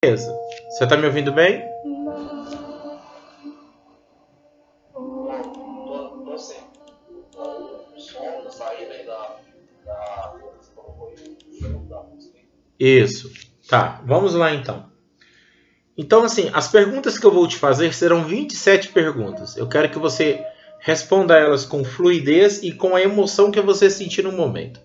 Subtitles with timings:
[0.00, 0.32] Beleza.
[0.70, 1.68] Você está me ouvindo bem?
[12.78, 13.32] Isso.
[13.68, 14.88] Tá, vamos lá então.
[15.96, 19.56] Então, assim, as perguntas que eu vou te fazer serão 27 perguntas.
[19.56, 20.46] Eu quero que você
[20.78, 24.80] responda elas com fluidez e com a emoção que você sentir no momento.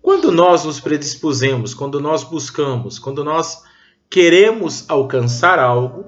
[0.00, 3.64] Quando nós nos predispusemos, quando nós buscamos, quando nós
[4.10, 6.04] queremos alcançar algo,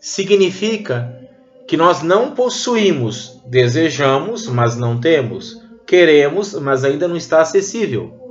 [0.00, 1.28] significa
[1.66, 8.24] que nós não possuímos, desejamos, mas não temos, queremos, mas ainda não está acessível.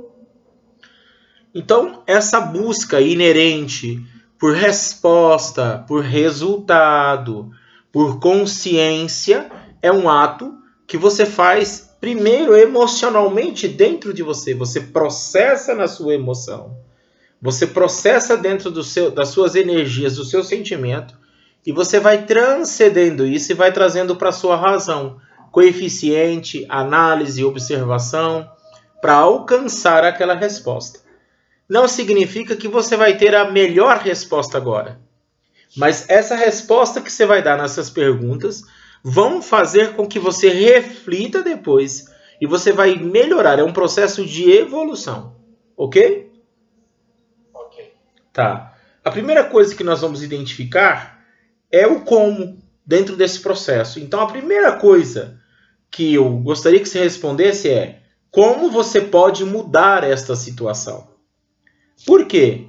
[1.54, 4.04] Então, essa busca inerente
[4.38, 7.50] por resposta, por resultado,
[7.92, 9.50] por consciência,
[9.80, 10.52] é um ato
[10.86, 14.52] que você faz primeiro emocionalmente dentro de você.
[14.54, 16.76] Você processa na sua emoção.
[17.44, 21.16] Você processa dentro do seu, das suas energias, do seu sentimento,
[21.64, 25.20] e você vai transcendendo isso e vai trazendo para sua razão,
[25.52, 28.50] coeficiente, análise, observação,
[29.00, 31.04] para alcançar aquela resposta
[31.68, 35.00] não significa que você vai ter a melhor resposta agora.
[35.76, 38.62] Mas essa resposta que você vai dar nessas perguntas
[39.02, 42.04] vão fazer com que você reflita depois
[42.40, 43.58] e você vai melhorar.
[43.58, 45.34] É um processo de evolução.
[45.76, 46.23] Ok?
[48.34, 48.74] Tá.
[49.04, 51.24] A primeira coisa que nós vamos identificar
[51.70, 54.00] é o como dentro desse processo.
[54.00, 55.40] Então, a primeira coisa
[55.88, 61.06] que eu gostaria que você respondesse é: como você pode mudar esta situação?
[62.04, 62.66] Por quê?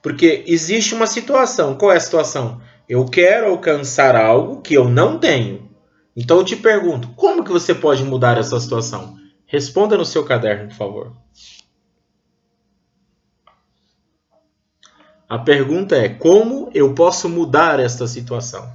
[0.00, 1.76] Porque existe uma situação.
[1.76, 2.62] Qual é a situação?
[2.88, 5.70] Eu quero alcançar algo que eu não tenho.
[6.16, 9.16] Então eu te pergunto, como que você pode mudar essa situação?
[9.46, 11.12] Responda no seu caderno, por favor.
[15.32, 18.70] A pergunta é: como eu posso mudar esta situação?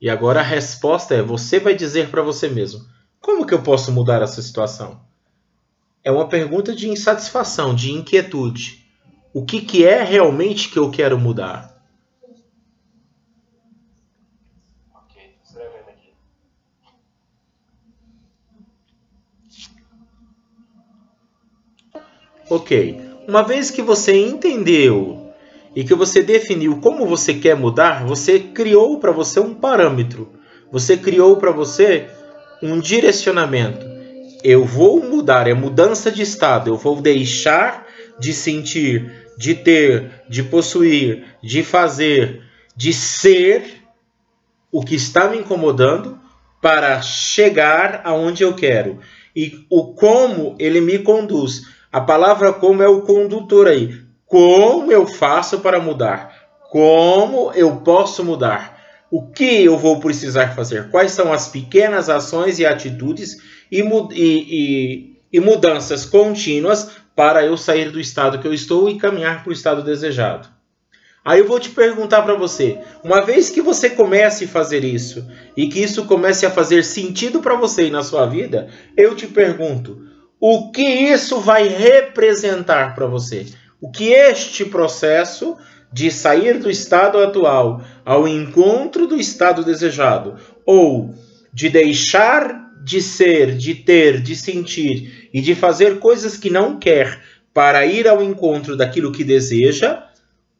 [0.00, 2.84] E agora a resposta é: você vai dizer para você mesmo:
[3.20, 5.00] como que eu posso mudar essa situação?
[6.02, 8.86] é uma pergunta de insatisfação, de inquietude.
[9.32, 11.70] O que, que é realmente que eu quero mudar?
[22.48, 23.09] Ok.
[23.30, 25.32] Uma vez que você entendeu
[25.74, 30.28] e que você definiu como você quer mudar, você criou para você um parâmetro.
[30.70, 32.08] Você criou para você
[32.60, 33.90] um direcionamento
[34.42, 36.70] eu vou mudar, é mudança de estado.
[36.70, 37.86] Eu vou deixar
[38.18, 42.42] de sentir, de ter, de possuir, de fazer,
[42.76, 43.82] de ser
[44.72, 46.18] o que está me incomodando
[46.60, 48.98] para chegar aonde eu quero.
[49.34, 51.62] E o como ele me conduz.
[51.92, 54.00] A palavra como é o condutor aí.
[54.26, 56.48] Como eu faço para mudar?
[56.70, 58.78] Como eu posso mudar?
[59.10, 60.88] O que eu vou precisar fazer?
[60.88, 63.38] Quais são as pequenas ações e atitudes
[63.72, 69.42] e, e, e mudanças contínuas para eu sair do estado que eu estou e caminhar
[69.42, 70.48] para o estado desejado.
[71.22, 75.28] Aí eu vou te perguntar para você, uma vez que você comece a fazer isso
[75.54, 79.26] e que isso comece a fazer sentido para você e na sua vida, eu te
[79.26, 80.02] pergunto,
[80.40, 83.46] o que isso vai representar para você?
[83.80, 85.56] O que este processo
[85.92, 91.14] de sair do estado atual ao encontro do estado desejado ou
[91.52, 97.20] de deixar de ser, de ter, de sentir e de fazer coisas que não quer
[97.52, 100.04] para ir ao encontro daquilo que deseja,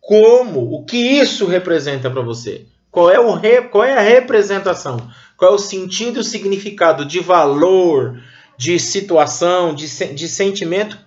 [0.00, 2.66] como, o que isso representa para você?
[2.90, 4.98] Qual é, o re, qual é a representação?
[5.36, 8.20] Qual é o sentido e o significado de valor,
[8.60, 10.98] de situação, de, de sentimento?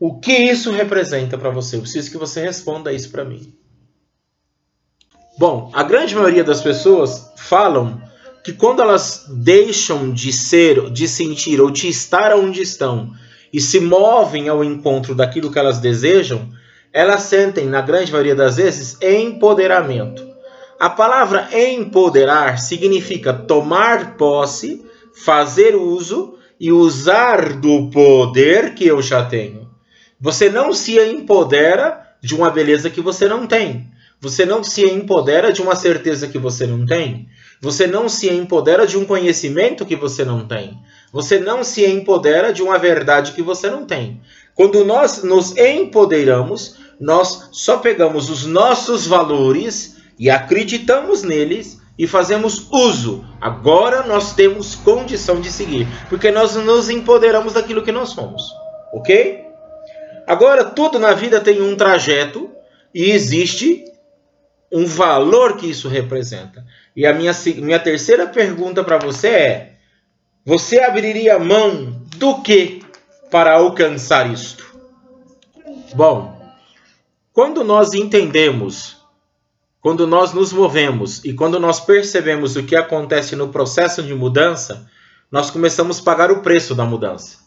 [0.00, 1.76] O que isso representa para você?
[1.76, 3.54] Eu preciso que você responda isso para mim.
[5.38, 8.02] Bom, a grande maioria das pessoas falam
[8.42, 13.12] que quando elas deixam de ser, de sentir ou de estar onde estão
[13.52, 16.48] e se movem ao encontro daquilo que elas desejam,
[16.92, 20.28] elas sentem, na grande maioria das vezes, empoderamento.
[20.80, 24.84] A palavra empoderar significa tomar posse,
[25.14, 29.70] fazer uso e usar do poder que eu já tenho.
[30.20, 33.88] Você não se empodera de uma beleza que você não tem.
[34.20, 37.26] Você não se empodera de uma certeza que você não tem.
[37.62, 40.78] Você não se empodera de um conhecimento que você não tem.
[41.10, 44.20] Você não se empodera de uma verdade que você não tem.
[44.54, 52.66] Quando nós nos empoderamos, nós só pegamos os nossos valores e acreditamos neles e fazemos
[52.72, 53.22] uso.
[53.38, 58.42] Agora nós temos condição de seguir, porque nós nos empoderamos daquilo que nós somos.
[58.90, 59.44] Ok?
[60.26, 62.50] Agora, tudo na vida tem um trajeto
[62.94, 63.84] e existe
[64.72, 66.64] um valor que isso representa.
[66.96, 69.72] E a minha, minha terceira pergunta para você é:
[70.42, 72.82] você abriria mão do que
[73.30, 74.74] para alcançar isto?
[75.94, 76.34] Bom,
[77.30, 78.99] quando nós entendemos,
[79.80, 84.86] quando nós nos movemos e quando nós percebemos o que acontece no processo de mudança,
[85.30, 87.38] nós começamos a pagar o preço da mudança.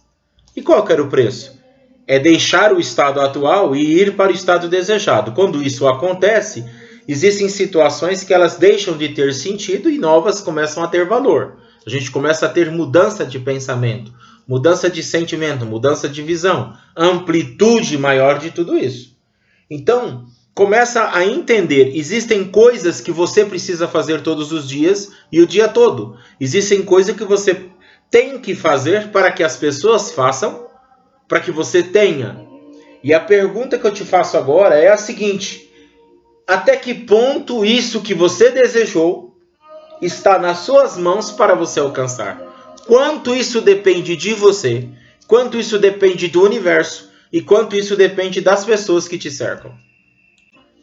[0.55, 1.59] E qual era o preço?
[2.07, 5.33] É deixar o estado atual e ir para o estado desejado.
[5.33, 6.65] Quando isso acontece,
[7.07, 11.57] existem situações que elas deixam de ter sentido e novas começam a ter valor.
[11.85, 14.11] A gente começa a ter mudança de pensamento,
[14.47, 19.15] mudança de sentimento, mudança de visão, amplitude maior de tudo isso.
[19.69, 25.47] Então, começa a entender, existem coisas que você precisa fazer todos os dias e o
[25.47, 26.17] dia todo.
[26.39, 27.65] Existem coisas que você
[28.09, 30.67] tem que fazer para que as pessoas façam,
[31.27, 32.45] para que você tenha.
[33.03, 35.69] E a pergunta que eu te faço agora é a seguinte:
[36.47, 39.35] até que ponto isso que você desejou
[40.01, 42.51] está nas suas mãos para você alcançar?
[42.85, 44.87] Quanto isso depende de você?
[45.27, 47.11] Quanto isso depende do universo?
[47.31, 49.73] E quanto isso depende das pessoas que te cercam?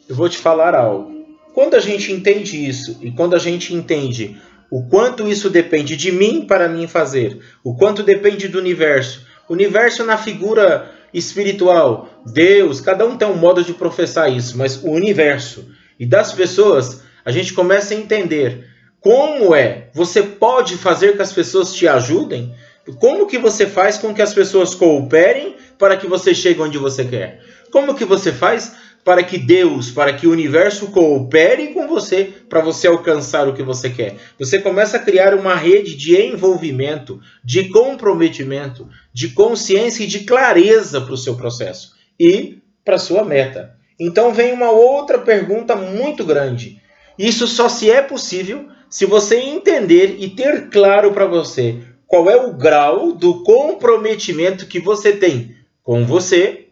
[0.07, 1.25] Eu vou te falar algo.
[1.53, 4.37] Quando a gente entende isso e quando a gente entende
[4.69, 10.05] o quanto isso depende de mim para mim fazer, o quanto depende do universo, universo
[10.05, 15.69] na figura espiritual, Deus, cada um tem um modo de professar isso, mas o universo
[15.99, 18.65] e das pessoas, a gente começa a entender
[19.01, 22.55] como é, você pode fazer que as pessoas te ajudem?
[22.99, 27.03] Como que você faz com que as pessoas cooperem para que você chegue onde você
[27.03, 27.43] quer?
[27.71, 32.61] Como que você faz para que Deus, para que o universo coopere com você para
[32.61, 34.17] você alcançar o que você quer?
[34.37, 41.01] Você começa a criar uma rede de envolvimento, de comprometimento, de consciência e de clareza
[41.01, 43.75] para o seu processo e para sua meta.
[43.99, 46.81] Então vem uma outra pergunta muito grande.
[47.17, 52.35] Isso só se é possível se você entender e ter claro para você qual é
[52.35, 56.67] o grau do comprometimento que você tem com você,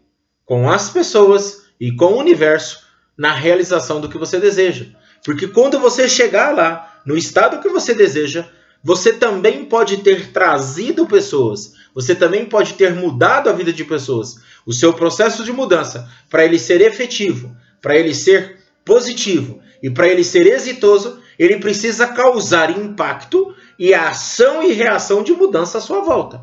[0.46, 2.84] com as pessoas e com o universo
[3.18, 4.86] na realização do que você deseja.
[5.24, 8.46] Porque quando você chegar lá, no estado que você deseja,
[8.84, 14.38] você também pode ter trazido pessoas, você também pode ter mudado a vida de pessoas.
[14.66, 20.08] O seu processo de mudança, para ele ser efetivo, para ele ser positivo e para
[20.08, 26.02] ele ser exitoso, ele precisa causar impacto e ação e reação de mudança à sua
[26.02, 26.42] volta.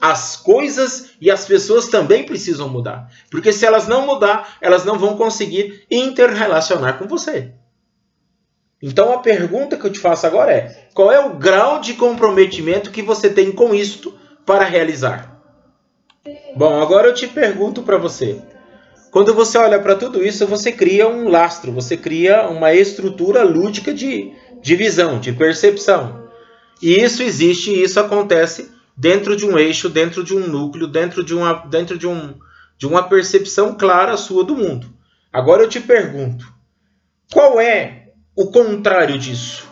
[0.00, 3.10] As coisas e as pessoas também precisam mudar.
[3.30, 7.52] Porque se elas não mudar, elas não vão conseguir interrelacionar com você.
[8.82, 12.90] Então a pergunta que eu te faço agora é: qual é o grau de comprometimento
[12.90, 14.14] que você tem com isto
[14.44, 15.40] para realizar?
[16.54, 18.42] Bom, agora eu te pergunto para você:
[19.10, 23.94] quando você olha para tudo isso, você cria um lastro, você cria uma estrutura lúdica
[23.94, 26.26] de, de visão, de percepção.
[26.82, 31.34] E isso existe isso acontece dentro de um eixo, dentro de um núcleo, dentro de
[31.34, 32.34] uma, dentro de um,
[32.78, 34.86] de uma percepção clara sua do mundo.
[35.32, 36.50] Agora eu te pergunto:
[37.32, 39.66] qual é o contrário disso?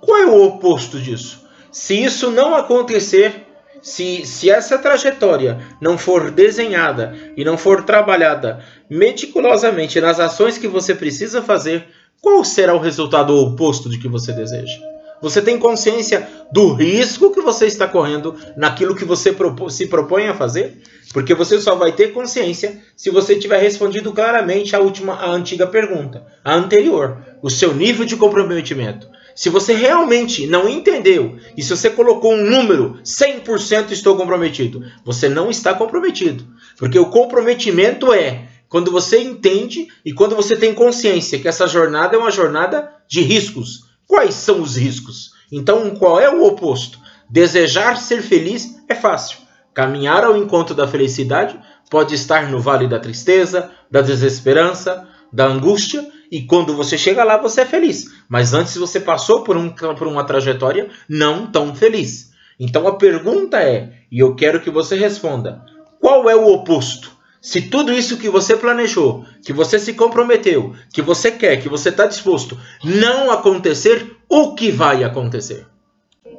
[0.00, 1.44] Qual é o oposto disso?
[1.70, 3.46] Se isso não acontecer,
[3.80, 10.68] se, se essa trajetória não for desenhada e não for trabalhada meticulosamente nas ações que
[10.68, 11.88] você precisa fazer,
[12.20, 14.93] qual será o resultado oposto de que você deseja?
[15.24, 19.34] Você tem consciência do risco que você está correndo naquilo que você
[19.70, 20.82] se propõe a fazer?
[21.14, 25.66] Porque você só vai ter consciência se você tiver respondido claramente a última, a antiga
[25.66, 29.08] pergunta, a anterior, o seu nível de comprometimento.
[29.34, 35.26] Se você realmente não entendeu e se você colocou um número 100% estou comprometido, você
[35.26, 36.44] não está comprometido.
[36.76, 42.14] Porque o comprometimento é quando você entende e quando você tem consciência que essa jornada
[42.14, 43.93] é uma jornada de riscos.
[44.14, 45.32] Quais são os riscos?
[45.50, 47.00] Então, qual é o oposto?
[47.28, 49.38] Desejar ser feliz é fácil.
[49.74, 51.58] Caminhar ao encontro da felicidade
[51.90, 57.36] pode estar no vale da tristeza, da desesperança, da angústia, e quando você chega lá,
[57.38, 58.04] você é feliz.
[58.28, 62.30] Mas antes você passou por, um, por uma trajetória não tão feliz.
[62.58, 65.60] Então a pergunta é, e eu quero que você responda:
[66.00, 67.10] qual é o oposto?
[67.44, 71.90] Se tudo isso que você planejou, que você se comprometeu, que você quer, que você
[71.90, 75.66] está disposto, não acontecer, o que vai acontecer?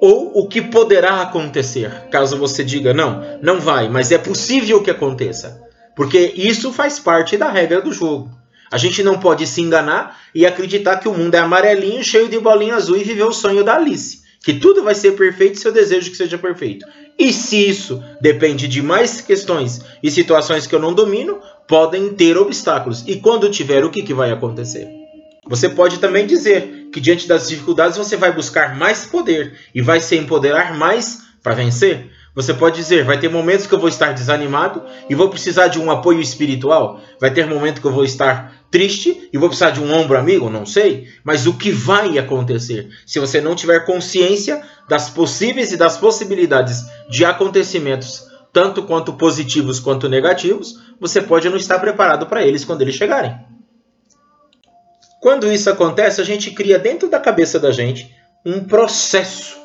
[0.02, 4.90] Ou o que poderá acontecer, caso você diga não, não vai, mas é possível que
[4.90, 5.62] aconteça.
[5.96, 8.32] Porque isso faz parte da regra do jogo.
[8.72, 12.40] A gente não pode se enganar e acreditar que o mundo é amarelinho, cheio de
[12.40, 14.25] bolinha azul e viver o sonho da Alice.
[14.46, 16.86] Que tudo vai ser perfeito se eu desejo que seja perfeito.
[17.18, 22.38] E se isso depende de mais questões e situações que eu não domino, podem ter
[22.38, 23.04] obstáculos.
[23.08, 24.88] E quando tiver, o que, que vai acontecer?
[25.48, 30.00] Você pode também dizer que diante das dificuldades você vai buscar mais poder e vai
[30.00, 32.12] se empoderar mais para vencer.
[32.36, 35.80] Você pode dizer, vai ter momentos que eu vou estar desanimado e vou precisar de
[35.80, 37.02] um apoio espiritual.
[37.20, 40.50] Vai ter momento que eu vou estar triste e vou precisar de um ombro amigo,
[40.50, 41.08] não sei.
[41.24, 42.90] Mas o que vai acontecer?
[43.06, 49.80] Se você não tiver consciência das possíveis e das possibilidades de acontecimentos, tanto quanto positivos
[49.80, 53.34] quanto negativos, você pode não estar preparado para eles quando eles chegarem.
[55.22, 58.14] Quando isso acontece, a gente cria dentro da cabeça da gente
[58.46, 59.56] um processo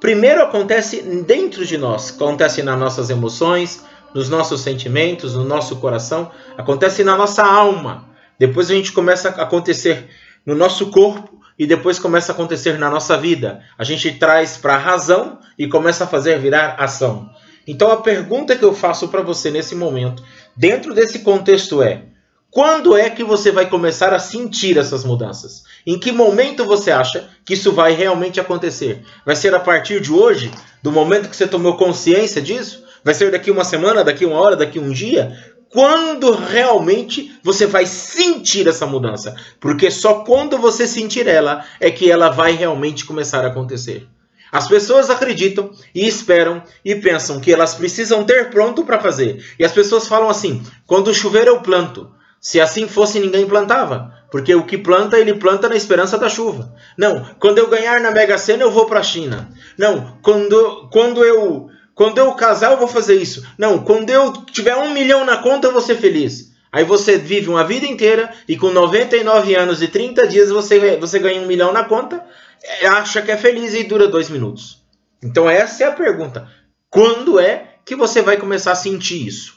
[0.00, 3.82] primeiro acontece dentro de nós, acontece nas nossas emoções,
[4.14, 8.13] nos nossos sentimentos, no nosso coração, acontece na nossa alma.
[8.38, 10.08] Depois a gente começa a acontecer
[10.44, 13.62] no nosso corpo e depois começa a acontecer na nossa vida.
[13.78, 17.30] A gente traz para a razão e começa a fazer virar ação.
[17.66, 20.22] Então a pergunta que eu faço para você nesse momento,
[20.56, 22.02] dentro desse contexto é:
[22.50, 25.64] quando é que você vai começar a sentir essas mudanças?
[25.86, 29.02] Em que momento você acha que isso vai realmente acontecer?
[29.24, 30.50] Vai ser a partir de hoje?
[30.82, 32.84] Do momento que você tomou consciência disso?
[33.02, 35.36] Vai ser daqui uma semana, daqui uma hora, daqui um dia?
[35.74, 39.34] Quando realmente você vai sentir essa mudança?
[39.58, 44.06] Porque só quando você sentir ela é que ela vai realmente começar a acontecer.
[44.52, 49.44] As pessoas acreditam e esperam e pensam que elas precisam ter pronto para fazer.
[49.58, 52.08] E as pessoas falam assim: quando chover eu planto.
[52.40, 54.14] Se assim fosse, ninguém plantava.
[54.30, 56.72] Porque o que planta, ele planta na esperança da chuva.
[56.96, 59.48] Não, quando eu ganhar na Mega Sena, eu vou para a China.
[59.76, 63.46] Não, quando, quando, eu, quando eu casar, eu vou fazer isso.
[63.56, 66.52] Não, quando eu tiver um milhão na conta, eu vou ser feliz.
[66.72, 71.20] Aí você vive uma vida inteira e com 99 anos e 30 dias você, você
[71.20, 72.24] ganha um milhão na conta,
[72.64, 74.82] é, acha que é feliz e dura dois minutos.
[75.22, 76.48] Então essa é a pergunta.
[76.90, 79.54] Quando é que você vai começar a sentir isso?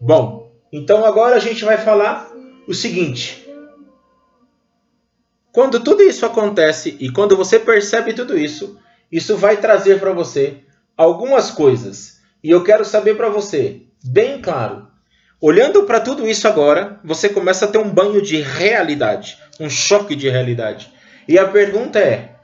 [0.00, 2.30] Bom, então agora a gente vai falar
[2.68, 3.48] o seguinte:
[5.50, 8.78] quando tudo isso acontece e quando você percebe tudo isso,
[9.10, 10.63] isso vai trazer para você
[10.96, 12.20] algumas coisas.
[12.42, 14.86] E eu quero saber para você, bem claro,
[15.40, 20.14] olhando para tudo isso agora, você começa a ter um banho de realidade, um choque
[20.14, 20.92] de realidade.
[21.26, 22.36] E a pergunta é: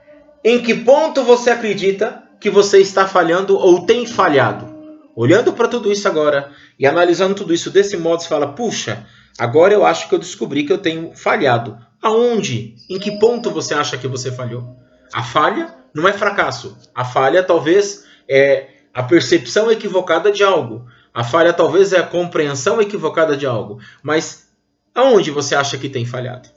[0.43, 4.71] em que ponto você acredita que você está falhando ou tem falhado?
[5.15, 9.07] Olhando para tudo isso agora e analisando tudo isso desse modo, você fala: puxa,
[9.39, 11.79] agora eu acho que eu descobri que eu tenho falhado.
[12.01, 12.77] Aonde?
[12.89, 14.77] Em que ponto você acha que você falhou?
[15.13, 16.79] A falha não é fracasso.
[16.95, 20.87] A falha talvez é a percepção equivocada de algo.
[21.13, 23.81] A falha talvez é a compreensão equivocada de algo.
[24.03, 24.49] Mas
[24.95, 26.49] aonde você acha que tem falhado?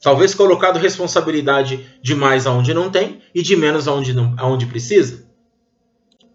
[0.00, 5.24] Talvez colocado responsabilidade demais aonde não tem e de menos aonde, não, aonde precisa.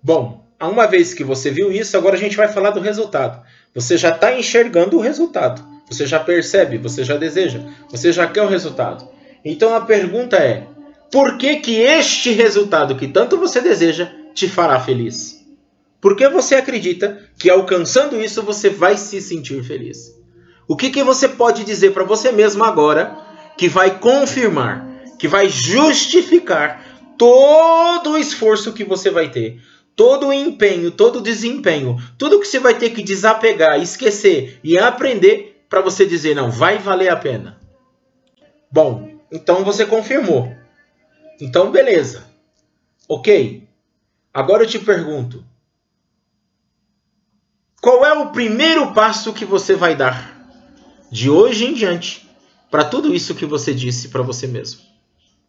[0.04, 3.42] Bom, uma vez que você viu isso, agora a gente vai falar do resultado.
[3.74, 5.64] Você já está enxergando o resultado.
[5.90, 9.08] Você já percebe, você já deseja, você já quer o resultado.
[9.44, 10.68] Então a pergunta é:
[11.12, 15.44] por que, que este resultado que tanto você deseja te fará feliz?
[16.00, 20.14] Por que você acredita que alcançando isso você vai se sentir feliz?
[20.68, 23.18] O que, que você pode dizer para você mesmo agora
[23.58, 24.86] que vai confirmar,
[25.18, 29.62] que vai justificar todo o esforço que você vai ter,
[29.96, 34.78] todo o empenho, todo o desempenho, tudo que você vai ter que desapegar, esquecer e
[34.78, 37.60] aprender para você dizer não, vai valer a pena.
[38.70, 40.54] Bom, então você confirmou.
[41.40, 42.26] Então beleza.
[43.08, 43.65] OK.
[44.36, 45.44] Agora eu te pergunto,
[47.82, 50.48] qual é o primeiro passo que você vai dar
[51.12, 52.30] de hoje em diante
[52.70, 54.82] para tudo isso que você disse para você mesmo?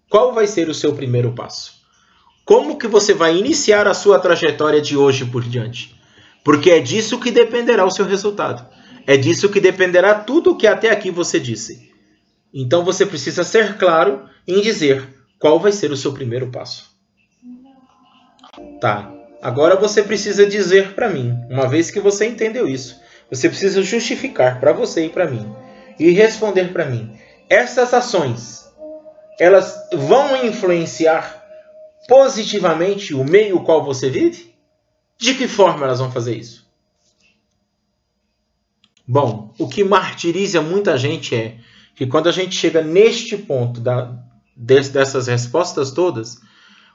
[0.08, 1.76] Qual vai ser o seu primeiro passo?
[2.46, 6.00] como que você vai iniciar a sua trajetória de hoje por diante.
[6.44, 8.64] Porque é disso que dependerá o seu resultado.
[9.04, 11.90] É disso que dependerá tudo o que até aqui você disse.
[12.54, 15.04] Então você precisa ser claro em dizer
[15.40, 16.95] qual vai ser o seu primeiro passo.
[18.80, 19.12] Tá.
[19.42, 24.60] Agora você precisa dizer para mim, uma vez que você entendeu isso, você precisa justificar
[24.60, 25.54] para você e para mim
[25.98, 27.16] e responder para mim.
[27.48, 28.64] Essas ações,
[29.38, 31.44] elas vão influenciar
[32.08, 34.54] positivamente o meio qual você vive?
[35.18, 36.66] De que forma elas vão fazer isso?
[39.06, 41.58] Bom, o que martiriza muita gente é
[41.94, 44.12] que quando a gente chega neste ponto da,
[44.56, 46.40] dessas respostas todas,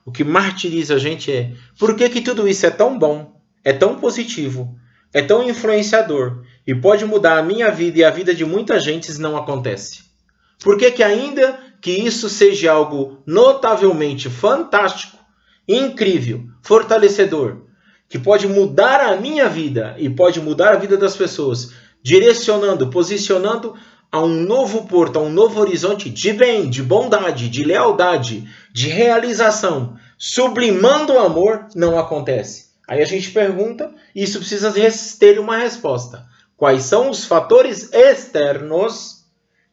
[0.06, 3.72] o que martiriza a gente é por que, que tudo isso é tão bom, é
[3.72, 4.76] tão positivo,
[5.14, 9.12] é tão influenciador e pode mudar a minha vida e a vida de muita gente
[9.20, 10.04] não acontece?
[10.64, 15.18] Por que, que ainda que isso seja algo notavelmente fantástico,
[15.68, 17.64] incrível, fortalecedor,
[18.08, 23.76] que pode mudar a minha vida e pode mudar a vida das pessoas, direcionando, posicionando
[24.12, 28.90] a um novo porto, a um novo horizonte de bem, de bondade, de lealdade, de
[28.90, 32.72] realização, sublimando o amor, não acontece.
[32.88, 34.74] Aí a gente pergunta, e isso precisa
[35.18, 36.26] ter uma resposta.
[36.58, 39.24] Quais são os fatores externos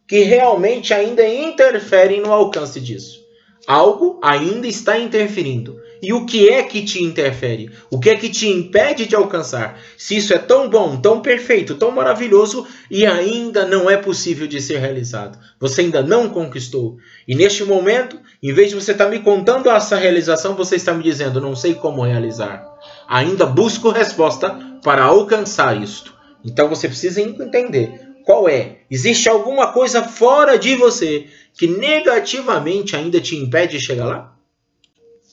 [0.06, 3.18] que realmente ainda interferem no alcance disso?
[3.66, 5.80] Algo ainda está interferindo.
[6.02, 7.70] E o que é que te interfere?
[7.90, 9.80] O que é que te impede de alcançar?
[9.96, 14.60] Se isso é tão bom, tão perfeito, tão maravilhoso e ainda não é possível de
[14.60, 15.38] ser realizado.
[15.58, 16.96] Você ainda não conquistou.
[17.26, 21.02] E neste momento, em vez de você estar me contando essa realização, você está me
[21.02, 22.64] dizendo, não sei como realizar.
[23.08, 24.50] Ainda busco resposta
[24.82, 26.14] para alcançar isto.
[26.44, 28.80] Então você precisa entender qual é.
[28.90, 34.37] Existe alguma coisa fora de você que negativamente ainda te impede de chegar lá?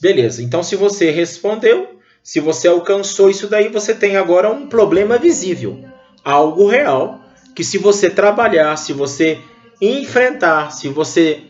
[0.05, 5.17] Beleza, então se você respondeu, se você alcançou isso daí, você tem agora um problema
[5.17, 5.83] visível,
[6.23, 7.21] algo real,
[7.55, 9.39] que se você trabalhar, se você
[9.81, 11.45] enfrentar, se você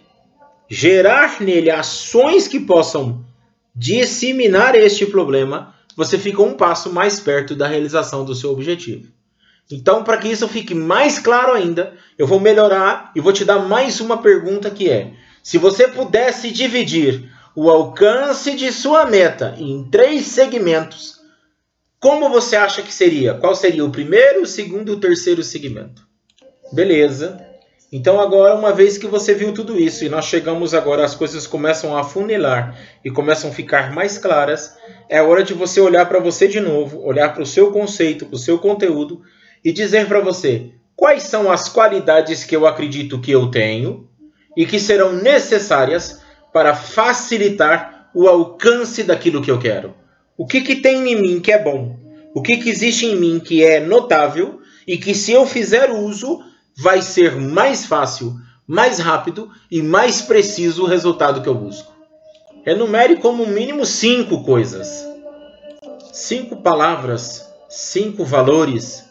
[0.70, 3.26] gerar nele ações que possam
[3.76, 9.12] disseminar este problema, você fica um passo mais perto da realização do seu objetivo.
[9.70, 13.60] Então, para que isso fique mais claro ainda, eu vou melhorar e vou te dar
[13.60, 15.12] mais uma pergunta que é:
[15.44, 21.22] se você pudesse dividir o alcance de sua meta em três segmentos,
[22.00, 23.34] como você acha que seria?
[23.34, 26.06] Qual seria o primeiro, o segundo e o terceiro segmento?
[26.72, 27.42] Beleza.
[27.92, 31.48] Então agora, uma vez que você viu tudo isso e nós chegamos agora, as coisas
[31.48, 34.76] começam a funilar e começam a ficar mais claras,
[35.08, 38.36] é hora de você olhar para você de novo, olhar para o seu conceito, para
[38.36, 39.22] o seu conteúdo
[39.64, 44.10] e dizer para você quais são as qualidades que eu acredito que eu tenho
[44.58, 46.25] e que serão necessárias
[46.56, 49.94] para facilitar o alcance daquilo que eu quero.
[50.38, 52.00] O que, que tem em mim que é bom?
[52.34, 56.40] O que, que existe em mim que é notável e que, se eu fizer uso,
[56.78, 61.94] vai ser mais fácil, mais rápido e mais preciso o resultado que eu busco?
[62.66, 65.06] Enumere como mínimo cinco coisas,
[66.14, 69.04] cinco palavras, cinco valores,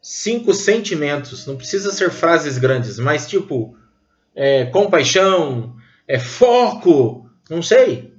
[0.00, 1.46] cinco sentimentos.
[1.46, 3.76] Não precisa ser frases grandes, mas tipo
[4.34, 5.76] é, compaixão,
[6.08, 8.14] é foco, não sei,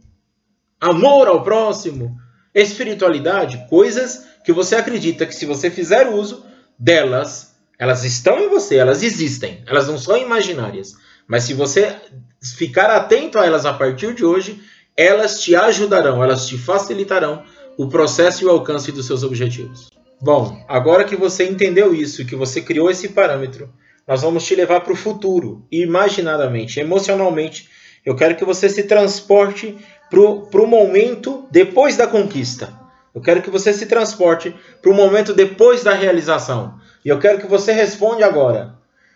[0.79, 2.15] amor ao próximo,
[2.53, 6.45] espiritualidade, coisas que você acredita que se você fizer uso
[6.77, 10.95] delas, elas estão em você, elas existem, elas não são imaginárias.
[11.27, 11.95] Mas se você
[12.41, 14.61] ficar atento a elas a partir de hoje,
[14.95, 17.43] elas te ajudarão, elas te facilitarão
[17.77, 19.89] o processo e o alcance dos seus objetivos.
[20.21, 23.71] Bom, agora que você entendeu isso, que você criou esse parâmetro,
[24.05, 27.69] nós vamos te levar para o futuro, imaginadamente, emocionalmente,
[28.05, 29.77] eu quero que você se transporte
[30.09, 32.73] para o momento depois da conquista.
[33.13, 36.79] Eu quero que você se transporte para o momento depois da realização.
[37.03, 38.75] E eu quero que você responda agora.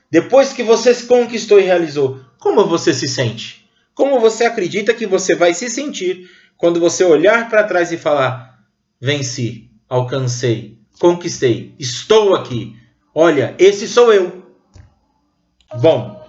[0.10, 3.68] Depois que você se conquistou e realizou, como você se sente?
[3.96, 8.60] Como você acredita que você vai se sentir quando você olhar para trás e falar:
[9.00, 12.76] venci, alcancei, conquistei, estou aqui.
[13.14, 14.44] Olha, esse sou eu.
[15.80, 16.23] Bom,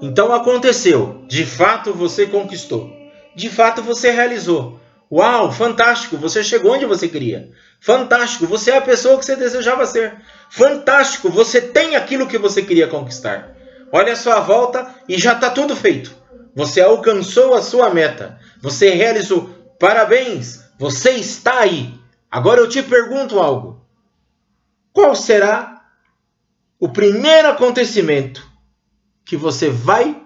[0.00, 1.24] então aconteceu.
[1.26, 2.90] De fato você conquistou.
[3.34, 4.78] De fato você realizou.
[5.10, 7.50] Uau, fantástico, você chegou onde você queria.
[7.80, 10.20] Fantástico, você é a pessoa que você desejava ser.
[10.50, 13.56] Fantástico, você tem aquilo que você queria conquistar.
[13.90, 16.14] Olha a sua volta e já está tudo feito.
[16.54, 18.38] Você alcançou a sua meta.
[18.60, 19.48] Você realizou.
[19.78, 21.94] Parabéns, você está aí.
[22.30, 23.80] Agora eu te pergunto algo.
[24.92, 25.84] Qual será
[26.78, 28.47] o primeiro acontecimento
[29.28, 30.16] que você vai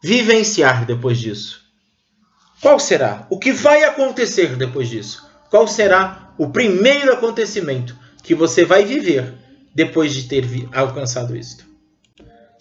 [0.00, 1.60] vivenciar depois disso?
[2.62, 3.26] Qual será?
[3.28, 5.28] O que vai acontecer depois disso?
[5.50, 9.34] Qual será o primeiro acontecimento que você vai viver
[9.74, 11.64] depois de ter alcançado isto?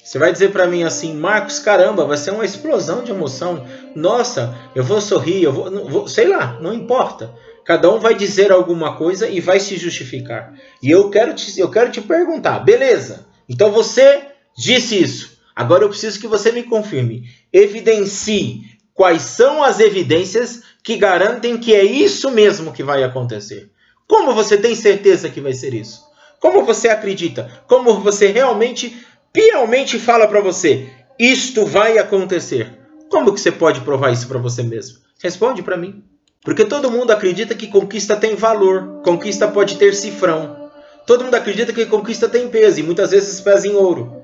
[0.03, 3.63] Você vai dizer para mim assim, Marcos, caramba, vai ser uma explosão de emoção.
[3.95, 7.31] Nossa, eu vou sorrir, eu vou, vou, sei lá, não importa.
[7.63, 10.55] Cada um vai dizer alguma coisa e vai se justificar.
[10.81, 13.27] E eu quero te, eu quero te perguntar, beleza?
[13.47, 14.23] Então você
[14.57, 15.32] disse isso.
[15.55, 17.29] Agora eu preciso que você me confirme.
[17.51, 18.61] Evidencie
[18.93, 23.69] quais são as evidências que garantem que é isso mesmo que vai acontecer.
[24.07, 26.01] Como você tem certeza que vai ser isso?
[26.39, 27.49] Como você acredita?
[27.67, 32.69] Como você realmente, piamente fala para você, isto vai acontecer?
[33.09, 34.97] Como que você pode provar isso para você mesmo?
[35.21, 36.03] Responde para mim.
[36.43, 40.69] Porque todo mundo acredita que conquista tem valor, conquista pode ter cifrão.
[41.07, 44.22] Todo mundo acredita que conquista tem peso e muitas vezes pesa em ouro.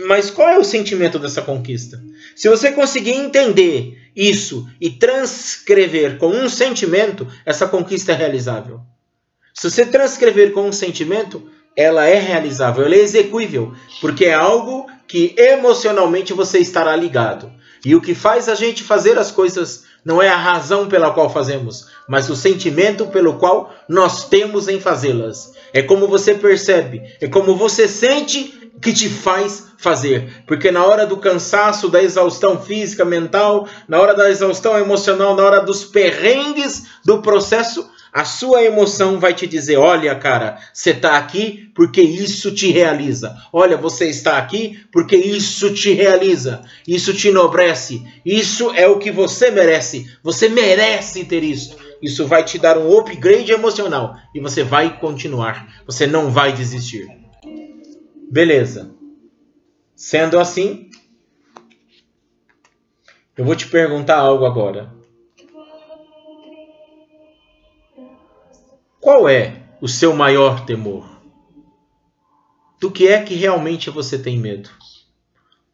[0.00, 2.02] Mas qual é o sentimento dessa conquista?
[2.34, 8.80] Se você conseguir entender isso e transcrever com um sentimento, essa conquista é realizável.
[9.52, 14.86] Se você transcrever com um sentimento, ela é realizável, ela é execuível, porque é algo
[15.06, 17.52] que emocionalmente você estará ligado.
[17.84, 21.30] E o que faz a gente fazer as coisas não é a razão pela qual
[21.30, 25.52] fazemos, mas o sentimento pelo qual nós temos em fazê-las.
[25.72, 30.44] É como você percebe, é como você sente que te faz fazer.
[30.46, 35.42] Porque na hora do cansaço, da exaustão física, mental, na hora da exaustão emocional, na
[35.42, 41.16] hora dos perrengues do processo, a sua emoção vai te dizer: olha, cara, você está
[41.16, 43.36] aqui porque isso te realiza.
[43.52, 46.62] Olha, você está aqui porque isso te realiza.
[46.86, 48.04] Isso te enobrece.
[48.24, 50.06] Isso é o que você merece.
[50.22, 51.76] Você merece ter isso.
[52.00, 55.82] Isso vai te dar um upgrade emocional e você vai continuar.
[55.84, 57.23] Você não vai desistir.
[58.30, 58.94] Beleza.
[59.94, 60.90] Sendo assim,
[63.36, 64.92] eu vou te perguntar algo agora.
[69.00, 71.08] Qual é o seu maior temor?
[72.80, 74.70] Do que é que realmente você tem medo?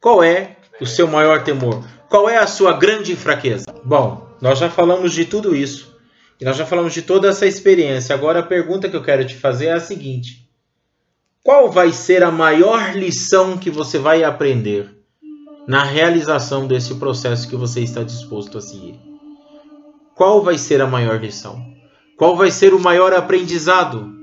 [0.01, 1.85] Qual é o seu maior temor?
[2.09, 3.67] Qual é a sua grande fraqueza?
[3.85, 5.97] Bom, nós já falamos de tudo isso.
[6.41, 8.15] E nós já falamos de toda essa experiência.
[8.15, 10.39] Agora a pergunta que eu quero te fazer é a seguinte:
[11.42, 14.90] Qual vai ser a maior lição que você vai aprender
[15.66, 19.00] na realização desse processo que você está disposto a seguir?
[20.14, 21.59] Qual vai ser a maior lição?
[22.18, 24.14] Qual vai ser o maior aprendizado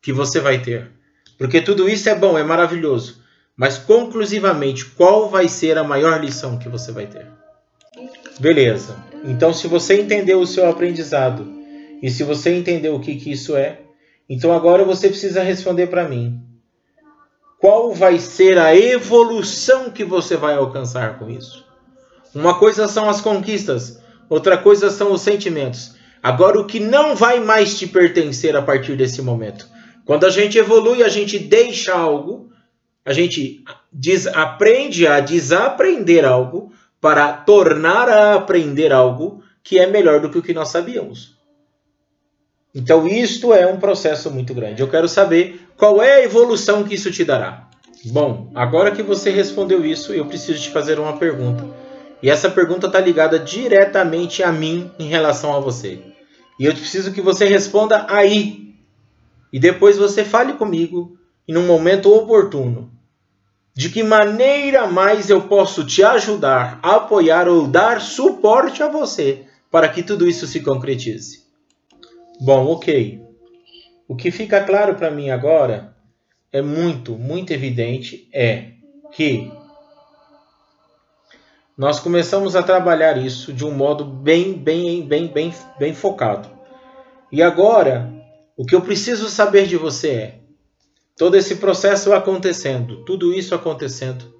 [0.00, 0.92] que você vai ter?
[1.36, 3.20] Porque tudo isso é bom, é maravilhoso.
[3.56, 7.26] Mas conclusivamente, qual vai ser a maior lição que você vai ter?
[8.38, 8.96] Beleza.
[9.24, 11.52] Então, se você entendeu o seu aprendizado
[12.00, 13.80] e se você entendeu o que, que isso é,
[14.28, 16.40] então agora você precisa responder para mim.
[17.58, 21.64] Qual vai ser a evolução que você vai alcançar com isso?
[22.34, 25.94] Uma coisa são as conquistas, outra coisa são os sentimentos.
[26.22, 29.68] Agora, o que não vai mais te pertencer a partir desse momento?
[30.04, 32.50] Quando a gente evolui, a gente deixa algo,
[33.04, 33.64] a gente
[34.34, 40.42] aprende a desaprender algo para tornar a aprender algo que é melhor do que o
[40.42, 41.35] que nós sabíamos.
[42.76, 44.82] Então, isto é um processo muito grande.
[44.82, 47.70] Eu quero saber qual é a evolução que isso te dará.
[48.04, 51.66] Bom, agora que você respondeu isso, eu preciso te fazer uma pergunta.
[52.22, 56.02] E essa pergunta está ligada diretamente a mim em relação a você.
[56.60, 58.74] E eu preciso que você responda aí.
[59.50, 61.16] E depois você fale comigo
[61.48, 62.90] em um momento oportuno.
[63.74, 69.88] De que maneira mais eu posso te ajudar, apoiar ou dar suporte a você para
[69.88, 71.45] que tudo isso se concretize?
[72.40, 73.20] Bom, ok.
[74.06, 75.96] O que fica claro para mim agora
[76.52, 78.72] é muito, muito evidente é
[79.12, 79.50] que
[81.76, 86.48] nós começamos a trabalhar isso de um modo bem, bem, bem, bem, bem focado.
[87.30, 88.10] E agora,
[88.56, 90.40] o que eu preciso saber de você é:
[91.16, 94.34] todo esse processo acontecendo, tudo isso acontecendo,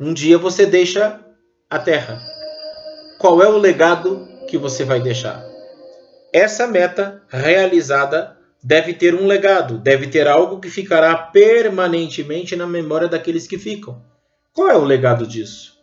[0.00, 1.20] um dia você deixa
[1.70, 2.20] a Terra.
[3.18, 5.53] Qual é o legado que você vai deixar?
[6.34, 13.06] Essa meta realizada deve ter um legado, deve ter algo que ficará permanentemente na memória
[13.06, 14.02] daqueles que ficam.
[14.52, 15.78] Qual é o legado disso?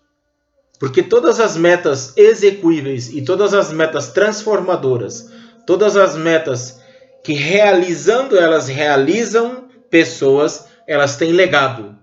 [0.77, 5.31] Porque todas as metas execuíveis e todas as metas transformadoras,
[5.65, 6.81] todas as metas
[7.23, 11.97] que realizando elas realizam pessoas, elas têm legado.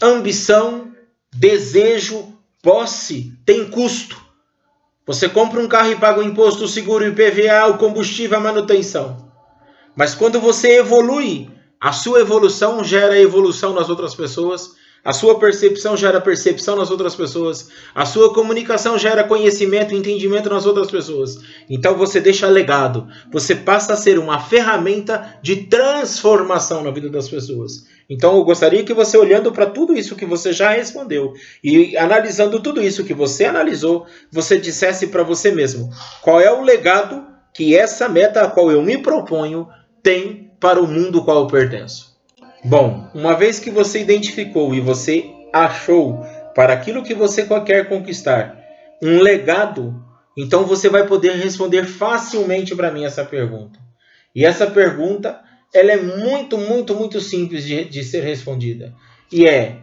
[0.00, 0.92] Ambição,
[1.34, 4.27] desejo, posse tem custo.
[5.08, 8.40] Você compra um carro e paga o imposto, o seguro, o IPVA, o combustível, a
[8.42, 9.32] manutenção.
[9.96, 11.48] Mas quando você evolui,
[11.80, 14.72] a sua evolução gera evolução nas outras pessoas
[15.04, 17.70] a sua percepção gera percepção nas outras pessoas.
[17.94, 21.38] A sua comunicação gera conhecimento e entendimento nas outras pessoas.
[21.68, 23.06] Então você deixa legado.
[23.32, 27.86] Você passa a ser uma ferramenta de transformação na vida das pessoas.
[28.10, 32.60] Então eu gostaria que você, olhando para tudo isso que você já respondeu e analisando
[32.60, 35.90] tudo isso que você analisou, você dissesse para você mesmo
[36.22, 39.68] qual é o legado que essa meta a qual eu me proponho
[40.02, 42.07] tem para o mundo ao qual eu pertenço.
[42.64, 48.58] Bom, uma vez que você identificou e você achou para aquilo que você quer conquistar
[49.00, 49.94] um legado,
[50.36, 53.78] então você vai poder responder facilmente para mim essa pergunta.
[54.34, 55.40] E essa pergunta,
[55.72, 58.92] ela é muito, muito, muito simples de, de ser respondida.
[59.30, 59.76] E é: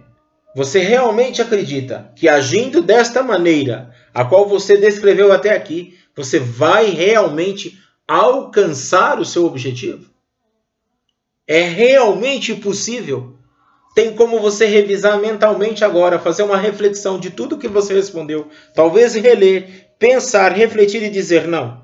[0.54, 6.90] você realmente acredita que agindo desta maneira, a qual você descreveu até aqui, você vai
[6.90, 10.14] realmente alcançar o seu objetivo?
[11.47, 13.36] É realmente possível?
[13.95, 19.15] Tem como você revisar mentalmente agora, fazer uma reflexão de tudo que você respondeu, talvez
[19.15, 21.81] reler, pensar, refletir e dizer: não,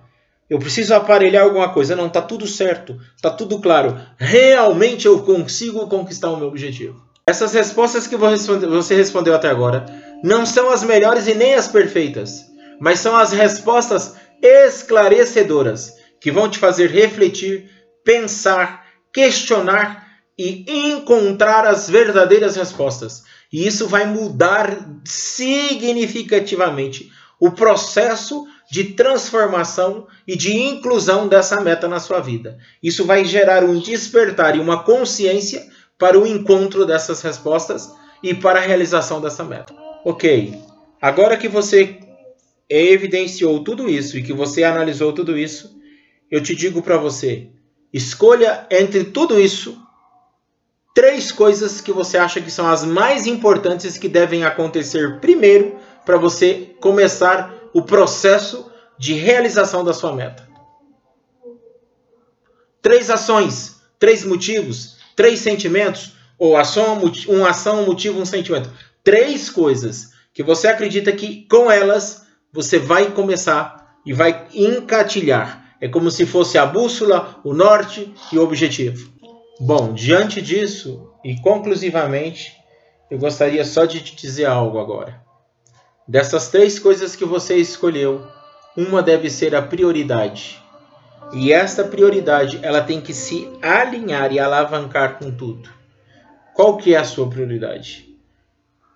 [0.49, 1.95] Eu preciso aparelhar alguma coisa.
[1.95, 3.97] Não, tá tudo certo, tá tudo claro.
[4.17, 7.01] Realmente eu consigo conquistar o meu objetivo.
[7.25, 9.85] Essas respostas que você respondeu até agora
[10.23, 12.45] não são as melhores e nem as perfeitas,
[12.79, 17.69] mas são as respostas esclarecedoras que vão te fazer refletir,
[18.03, 18.80] pensar,
[19.13, 23.23] questionar e encontrar as verdadeiras respostas.
[23.51, 31.99] E isso vai mudar significativamente o processo de transformação e de inclusão dessa meta na
[31.99, 32.57] sua vida.
[32.81, 37.91] Isso vai gerar um despertar e uma consciência para o encontro dessas respostas
[38.23, 39.73] e para a realização dessa meta.
[40.05, 40.57] Ok,
[41.01, 41.99] agora que você
[42.69, 45.75] evidenciou tudo isso e que você analisou tudo isso,
[46.29, 47.49] eu te digo para você:
[47.93, 49.77] escolha entre tudo isso
[50.93, 56.17] três coisas que você acha que são as mais importantes que devem acontecer primeiro para
[56.17, 60.47] você começar o processo de realização da sua meta.
[62.81, 68.71] Três ações, três motivos, três sentimentos, ou ação, uma ação, um motivo, um sentimento.
[69.03, 75.60] Três coisas que você acredita que com elas você vai começar e vai encatilhar.
[75.81, 79.11] É como se fosse a bússola, o norte e o objetivo.
[79.59, 82.55] Bom, diante disso e conclusivamente,
[83.09, 85.19] eu gostaria só de te dizer algo agora.
[86.07, 88.27] Dessas três coisas que você escolheu,
[88.77, 90.61] uma deve ser a prioridade.
[91.33, 95.69] E esta prioridade, ela tem que se alinhar e alavancar com tudo.
[96.53, 98.15] Qual que é a sua prioridade?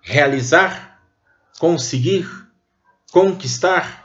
[0.02, 1.00] Realizar,
[1.58, 2.28] conseguir,
[3.10, 4.04] conquistar,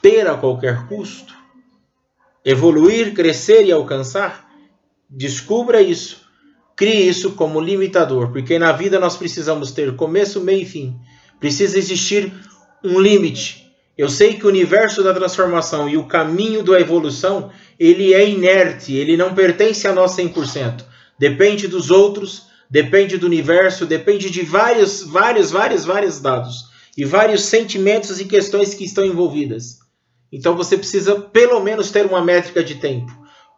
[0.00, 1.35] ter a qualquer custo,
[2.46, 4.48] evoluir, crescer e alcançar?
[5.10, 6.24] Descubra isso.
[6.76, 10.96] Crie isso como limitador, porque na vida nós precisamos ter começo, meio e fim.
[11.40, 12.32] Precisa existir
[12.84, 13.66] um limite.
[13.98, 18.94] Eu sei que o universo da transformação e o caminho da evolução, ele é inerte,
[18.94, 20.84] ele não pertence a nós 100%.
[21.18, 27.42] Depende dos outros, depende do universo, depende de vários, vários, vários, vários dados e vários
[27.42, 29.85] sentimentos e questões que estão envolvidas.
[30.32, 33.12] Então você precisa pelo menos ter uma métrica de tempo.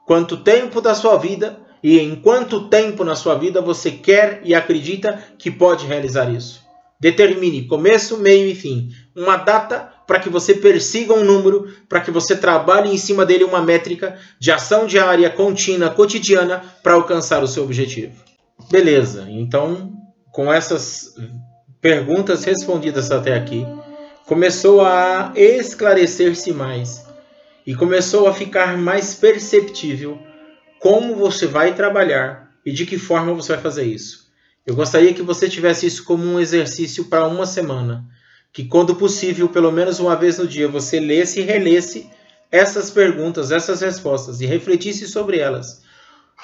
[0.06, 4.54] Quanto tempo da sua vida e em quanto tempo na sua vida você quer e
[4.54, 6.66] acredita que pode realizar isso.
[7.00, 8.90] Determine começo, meio e fim.
[9.14, 13.44] Uma data para que você persiga um número, para que você trabalhe em cima dele
[13.44, 18.14] uma métrica de ação diária, contínua, cotidiana para alcançar o seu objetivo.
[18.70, 19.92] Beleza, então
[20.32, 21.14] com essas
[21.80, 23.66] perguntas respondidas até aqui,
[24.28, 27.02] começou a esclarecer-se mais
[27.66, 30.18] e começou a ficar mais perceptível
[30.78, 34.30] como você vai trabalhar e de que forma você vai fazer isso.
[34.66, 38.04] Eu gostaria que você tivesse isso como um exercício para uma semana.
[38.52, 42.10] Que, quando possível, pelo menos uma vez no dia, você lesse e relesse
[42.52, 45.82] essas perguntas, essas respostas e refletisse sobre elas,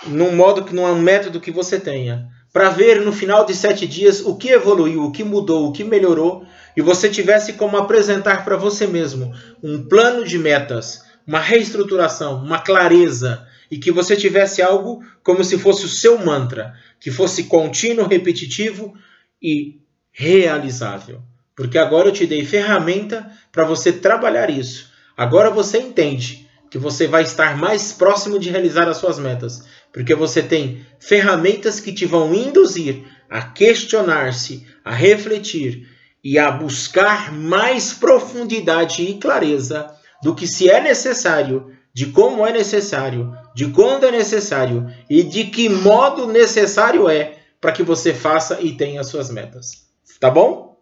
[0.07, 3.85] num modo que não é método que você tenha, para ver no final de sete
[3.85, 8.45] dias o que evoluiu, o que mudou, o que melhorou, e você tivesse como apresentar
[8.45, 14.63] para você mesmo um plano de metas, uma reestruturação, uma clareza, e que você tivesse
[14.63, 18.95] algo como se fosse o seu mantra, que fosse contínuo, repetitivo
[19.43, 19.81] e
[20.13, 21.23] realizável.
[21.57, 24.93] Porque agora eu te dei ferramenta para você trabalhar isso.
[25.17, 26.44] Agora você entende
[26.75, 31.79] que você vai estar mais próximo de realizar as suas metas, porque você tem ferramentas
[31.79, 35.89] que te vão induzir a questionar-se, a refletir
[36.25, 39.89] e a buscar mais profundidade e clareza
[40.21, 45.45] do que se é necessário de como é necessário, de quando é necessário e de
[45.45, 49.87] que modo necessário é para que você faça e tenha as suas metas.
[50.19, 50.77] Tá bom?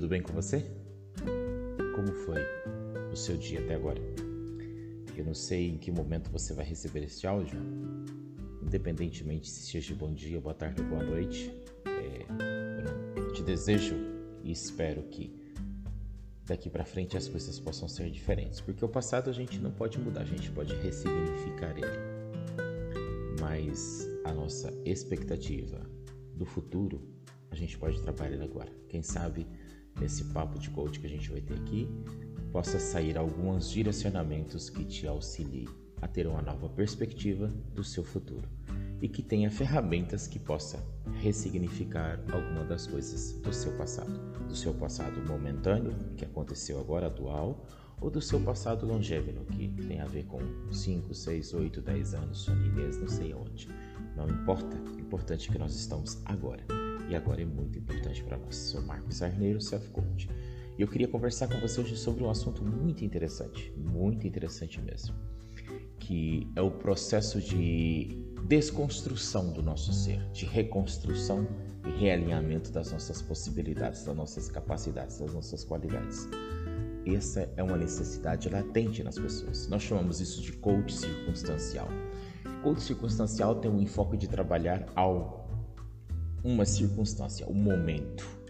[0.00, 0.64] Tudo bem com você?
[1.94, 2.40] Como foi
[3.12, 4.00] o seu dia até agora?
[5.14, 7.60] Eu não sei em que momento você vai receber este áudio,
[8.62, 12.24] independentemente se seja bom dia, boa tarde ou boa noite, é,
[13.14, 13.94] eu te desejo
[14.42, 15.38] e espero que
[16.46, 19.98] daqui para frente as coisas possam ser diferentes, porque o passado a gente não pode
[19.98, 25.78] mudar, a gente pode ressignificar ele, mas a nossa expectativa
[26.34, 27.06] do futuro
[27.50, 28.72] a gente pode trabalhar agora.
[28.88, 29.46] Quem sabe
[29.98, 31.88] nesse papo de coach que a gente vai ter aqui
[32.52, 35.68] possa sair alguns direcionamentos que te auxiliem
[36.02, 38.48] a ter uma nova perspectiva do seu futuro
[39.00, 40.82] e que tenha ferramentas que possa
[41.20, 44.12] ressignificar alguma das coisas do seu passado,
[44.46, 47.66] do seu passado momentâneo, que aconteceu agora atual,
[48.00, 50.40] ou do seu passado longêvero, que tem a ver com
[50.72, 53.68] 5, 6, 8, 10 anos, sua não sei aonde.
[54.16, 56.79] Não importa, o importante é que nós estamos agora.
[57.10, 58.54] E agora é muito importante para nós.
[58.54, 60.30] Sou Marcos Arneiro, Self Coach.
[60.78, 65.12] E eu queria conversar com você hoje sobre um assunto muito interessante, muito interessante mesmo,
[65.98, 71.48] que é o processo de desconstrução do nosso ser, de reconstrução
[71.84, 76.28] e realinhamento das nossas possibilidades, das nossas capacidades, das nossas qualidades.
[77.04, 79.66] Essa é uma necessidade latente nas pessoas.
[79.66, 81.88] Nós chamamos isso de coach circunstancial.
[82.62, 85.39] Coach circunstancial tem um enfoque de trabalhar algo,
[86.42, 88.40] uma circunstância, o um momento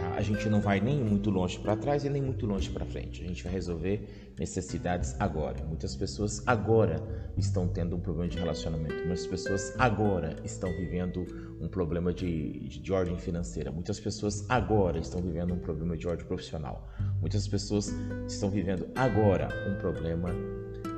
[0.00, 0.14] Tá?
[0.16, 3.22] A gente não vai nem muito longe para trás e nem muito longe para frente.
[3.22, 5.64] A gente vai resolver necessidades agora.
[5.64, 7.02] Muitas pessoas agora
[7.36, 8.94] estão tendo um problema de relacionamento.
[9.06, 11.26] Muitas pessoas agora estão vivendo
[11.60, 13.70] um problema de, de, de ordem financeira.
[13.70, 16.88] Muitas pessoas agora estão vivendo um problema de ordem profissional.
[17.20, 17.94] Muitas pessoas
[18.26, 20.30] estão vivendo agora um problema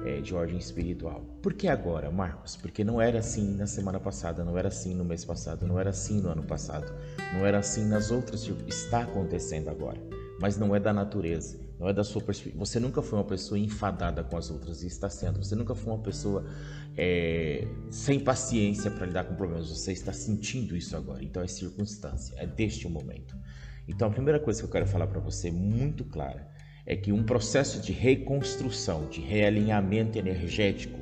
[0.05, 1.25] é, de ordem espiritual.
[1.43, 2.57] Por que agora, Marcos?
[2.57, 5.91] Porque não era assim na semana passada, não era assim no mês passado, não era
[5.91, 6.93] assim no ano passado,
[7.33, 8.49] não era assim nas outras.
[8.67, 10.01] Está acontecendo agora,
[10.41, 12.65] mas não é da natureza, não é da sua perspectiva.
[12.65, 15.43] Você nunca foi uma pessoa enfadada com as outras e está sendo.
[15.43, 16.45] Você nunca foi uma pessoa
[16.97, 19.69] é, sem paciência para lidar com problemas.
[19.69, 21.23] Você está sentindo isso agora.
[21.23, 23.37] Então é circunstância, é deste momento.
[23.87, 26.52] Então a primeira coisa que eu quero falar para você, muito clara,
[26.85, 30.99] é que um processo de reconstrução, de realinhamento energético,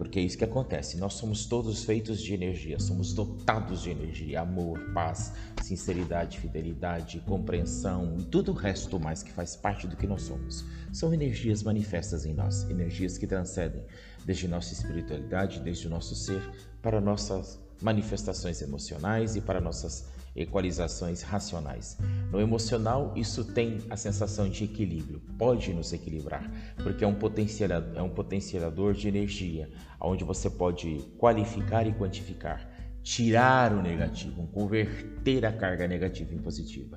[0.00, 0.96] porque é isso que acontece.
[0.96, 8.16] Nós somos todos feitos de energia, somos dotados de energia, amor, paz, sinceridade, fidelidade, compreensão
[8.18, 10.64] e tudo o resto mais que faz parte do que nós somos.
[10.90, 13.84] São energias manifestas em nós, energias que transcendem
[14.24, 21.22] desde nossa espiritualidade, desde o nosso ser, para nossas manifestações emocionais e para nossas equalizações
[21.22, 21.98] racionais.
[22.30, 26.50] No emocional, isso tem a sensação de equilíbrio, pode nos equilibrar,
[26.82, 29.68] porque é um potencializador, é um potencializador de energia,
[30.00, 32.68] onde você pode qualificar e quantificar,
[33.02, 36.96] tirar o negativo, converter a carga negativa em positiva.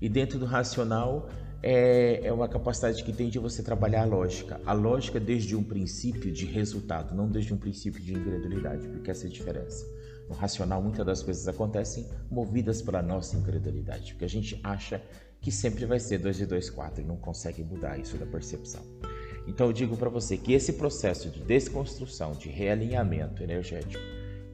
[0.00, 1.28] E dentro do racional,
[1.62, 4.60] é, é uma capacidade que tem de você trabalhar a lógica.
[4.66, 9.24] A lógica desde um princípio de resultado, não desde um princípio de incredulidade, porque essa
[9.24, 9.86] é a diferença.
[10.28, 15.02] No racional, muitas das coisas acontecem movidas pela nossa incredulidade, porque a gente acha
[15.40, 18.82] que sempre vai ser 2 e 2, 4 e não consegue mudar isso da percepção.
[19.46, 24.02] Então eu digo para você que esse processo de desconstrução, de realinhamento energético,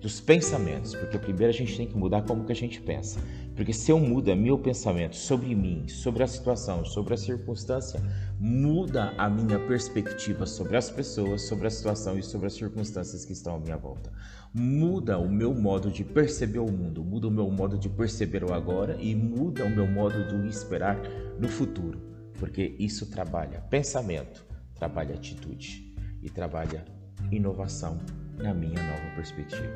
[0.01, 3.21] dos pensamentos, porque primeiro a gente tem que mudar como que a gente pensa.
[3.55, 8.01] Porque se eu mudo meu pensamento sobre mim, sobre a situação, sobre a circunstância,
[8.43, 13.35] muda a minha perspectiva sobre as pessoas, sobre a situação e sobre as circunstâncias que
[13.35, 14.11] estão à minha volta.
[14.55, 18.55] Muda o meu modo de perceber o mundo, muda o meu modo de perceber o
[18.55, 20.99] agora e muda o meu modo de esperar
[21.39, 22.01] no futuro.
[22.39, 26.87] Porque isso trabalha pensamento, trabalha atitude e trabalha
[27.31, 27.99] inovação
[28.39, 29.71] na minha nova perspectiva.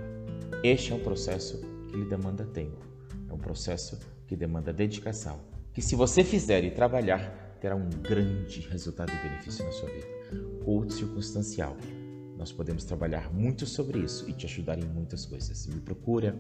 [0.62, 2.81] Este é um processo que lhe demanda tempo,
[3.29, 5.38] é um processo que demanda dedicação,
[5.74, 10.07] que se você fizer e trabalhar, terá um grande resultado e benefício na sua vida.
[10.66, 11.74] Ou circunstancial.
[12.37, 15.66] Nós podemos trabalhar muito sobre isso e te ajudar em muitas coisas.
[15.66, 16.37] Me procura,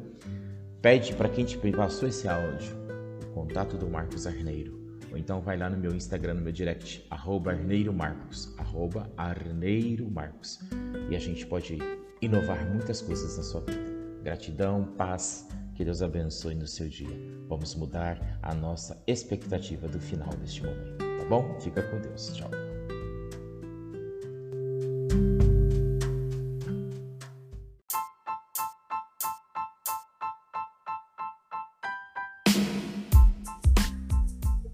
[0.82, 2.76] pede para quem te passou esse áudio
[3.22, 4.98] o contato do Marcos Arneiro.
[5.10, 10.10] Ou então vai lá no meu Instagram, no meu direct, arroba Arneiro Marcos, arroba Arneiro
[10.10, 10.60] Marcos.
[11.08, 11.78] E a gente pode
[12.20, 13.94] inovar muitas coisas na sua vida.
[14.22, 17.16] Gratidão, paz, que Deus abençoe no seu dia.
[17.48, 21.58] Vamos mudar a nossa expectativa do final deste momento, tá bom?
[21.60, 22.32] Fica com Deus.
[22.34, 22.50] Tchau.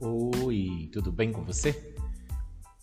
[0.00, 1.94] Oi, tudo bem com você?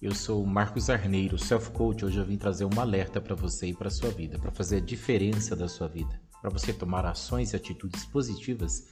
[0.01, 2.05] Eu sou Marcos Arneiro, Self Coach.
[2.05, 4.79] Hoje eu vim trazer um alerta para você e para sua vida, para fazer a
[4.79, 8.87] diferença da sua vida para você tomar ações e atitudes positivas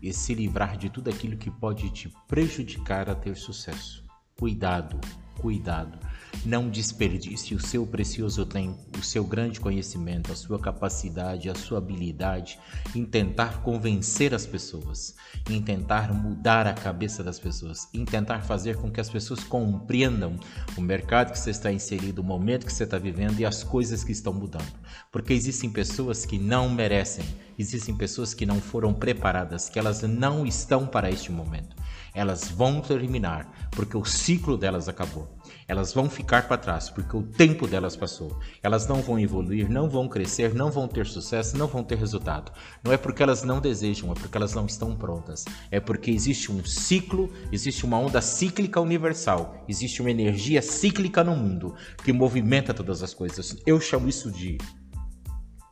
[0.00, 4.03] e se livrar de tudo aquilo que pode te prejudicar a ter sucesso.
[4.38, 4.98] Cuidado,
[5.40, 5.98] cuidado.
[6.44, 11.78] Não desperdice o seu precioso tempo, o seu grande conhecimento, a sua capacidade, a sua
[11.78, 12.58] habilidade
[12.94, 15.14] em tentar convencer as pessoas,
[15.48, 20.38] em tentar mudar a cabeça das pessoas, em tentar fazer com que as pessoas compreendam
[20.76, 24.04] o mercado que você está inserido, o momento que você está vivendo e as coisas
[24.04, 24.72] que estão mudando.
[25.10, 27.24] Porque existem pessoas que não merecem,
[27.58, 31.74] existem pessoas que não foram preparadas, que elas não estão para este momento.
[32.14, 35.28] Elas vão terminar porque o ciclo delas acabou.
[35.66, 38.38] Elas vão ficar para trás, porque o tempo delas passou.
[38.62, 42.52] Elas não vão evoluir, não vão crescer, não vão ter sucesso, não vão ter resultado.
[42.82, 45.44] Não é porque elas não desejam, é porque elas não estão prontas.
[45.70, 51.36] É porque existe um ciclo, existe uma onda cíclica universal, existe uma energia cíclica no
[51.36, 53.56] mundo que movimenta todas as coisas.
[53.66, 54.58] Eu chamo isso de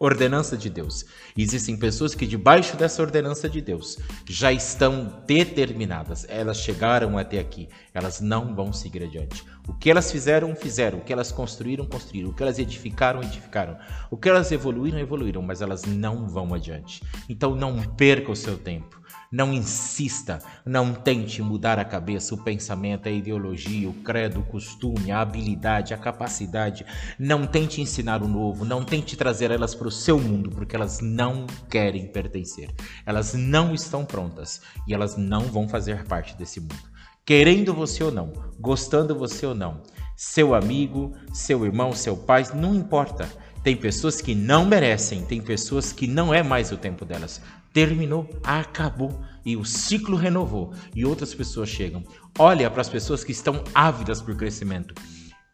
[0.05, 1.05] ordenança de Deus.
[1.37, 3.99] Existem pessoas que, debaixo dessa ordenança de Deus,
[4.29, 6.27] já estão determinadas.
[6.29, 9.45] Elas chegaram até aqui, elas não vão seguir adiante.
[9.69, 10.99] O que elas fizeram, fizeram.
[10.99, 12.31] O que elas construíram, construíram.
[12.31, 13.79] O que elas edificaram, edificaram.
[14.11, 15.41] O que elas evoluíram, evoluíram.
[15.41, 17.01] Mas elas não vão adiante.
[17.29, 19.01] Então não perca o seu tempo.
[19.33, 25.11] Não insista, não tente mudar a cabeça, o pensamento, a ideologia, o credo, o costume,
[25.11, 26.85] a habilidade, a capacidade.
[27.19, 31.01] Não tente ensinar o novo, não tente trazer elas para o seu mundo, porque elas
[31.01, 32.69] não querem pertencer.
[33.07, 36.93] Elas não estão prontas e elas não vão fazer parte desse mundo.
[37.25, 39.83] Querendo você ou não, gostando você ou não,
[40.15, 43.27] seu amigo, seu irmão, seu pai, não importa.
[43.63, 47.41] Tem pessoas que não merecem, tem pessoas que não é mais o tempo delas
[47.73, 52.05] terminou, acabou e o ciclo renovou e outras pessoas chegam.
[52.39, 54.95] Olha para as pessoas que estão ávidas por crescimento.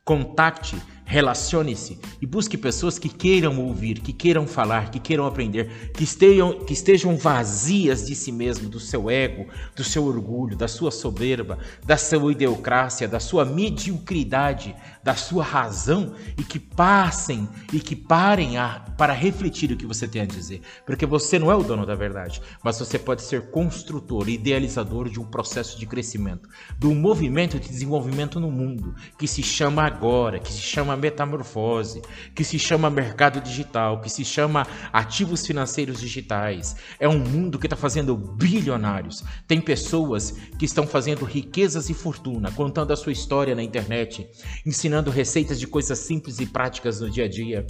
[0.04, 0.76] Contacte
[1.11, 6.59] Relacione-se e busque pessoas que queiram ouvir, que queiram falar, que queiram aprender, que estejam,
[6.66, 11.59] que estejam vazias de si mesmo, do seu ego, do seu orgulho, da sua soberba,
[11.82, 18.59] da sua ideocrácia, da sua mediocridade, da sua razão e que passem e que parem
[18.59, 20.61] a, para refletir o que você tem a dizer.
[20.84, 25.18] Porque você não é o dono da verdade, mas você pode ser construtor, idealizador de
[25.18, 26.46] um processo de crescimento,
[26.78, 32.03] de um movimento de desenvolvimento no mundo que se chama agora, que se chama metamorfose,
[32.34, 36.76] que se chama mercado digital, que se chama ativos financeiros digitais.
[36.99, 39.24] É um mundo que está fazendo bilionários.
[39.46, 44.28] Tem pessoas que estão fazendo riquezas e fortuna, contando a sua história na internet,
[44.66, 47.66] ensinando receitas de coisas simples e práticas no dia a dia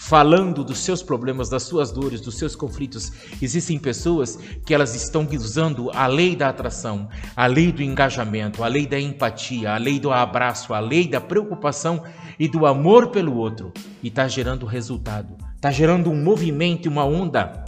[0.00, 3.12] falando dos seus problemas, das suas dores, dos seus conflitos.
[3.40, 8.66] Existem pessoas que elas estão usando a lei da atração, a lei do engajamento, a
[8.66, 12.02] lei da empatia, a lei do abraço, a lei da preocupação
[12.38, 15.36] e do amor pelo outro e está gerando resultado.
[15.54, 17.62] Está gerando um movimento uma onda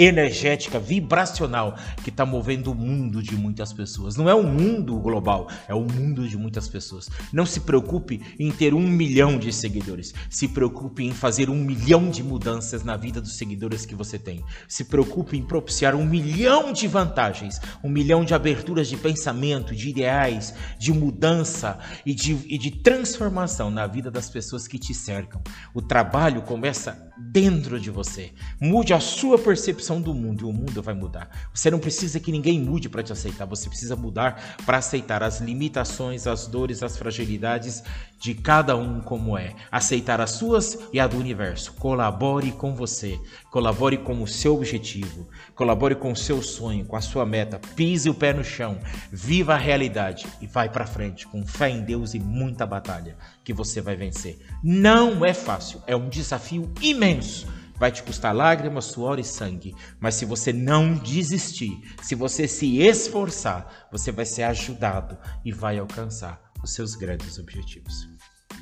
[0.00, 4.16] energética, vibracional que está movendo o mundo de muitas pessoas.
[4.16, 7.10] Não é o mundo global, é o mundo de muitas pessoas.
[7.30, 10.14] Não se preocupe em ter um milhão de seguidores.
[10.30, 14.42] Se preocupe em fazer um milhão de mudanças na vida dos seguidores que você tem.
[14.66, 19.90] Se preocupe em propiciar um milhão de vantagens, um milhão de aberturas de pensamento, de
[19.90, 25.42] ideais, de mudança e de, e de transformação na vida das pessoas que te cercam.
[25.74, 28.32] O trabalho começa dentro de você.
[28.60, 31.30] Mude a sua percepção do mundo e o mundo vai mudar.
[31.52, 35.40] Você não precisa que ninguém mude para te aceitar, você precisa mudar para aceitar as
[35.40, 37.82] limitações, as dores, as fragilidades
[38.18, 39.54] de cada um como é.
[39.70, 41.72] Aceitar as suas e a do universo.
[41.74, 43.18] Colabore com você,
[43.50, 47.60] colabore com o seu objetivo, colabore com o seu sonho, com a sua meta.
[47.76, 48.78] Pise o pé no chão,
[49.12, 53.16] viva a realidade e vai para frente com fé em Deus e muita batalha
[53.50, 54.38] que você vai vencer.
[54.62, 57.48] Não é fácil, é um desafio imenso.
[57.76, 62.78] Vai te custar lágrimas, suor e sangue, mas se você não desistir, se você se
[62.78, 68.08] esforçar, você vai ser ajudado e vai alcançar os seus grandes objetivos.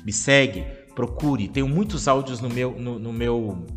[0.03, 0.63] Me segue,
[0.95, 3.67] procure, tenho muitos áudios no meu no, no meu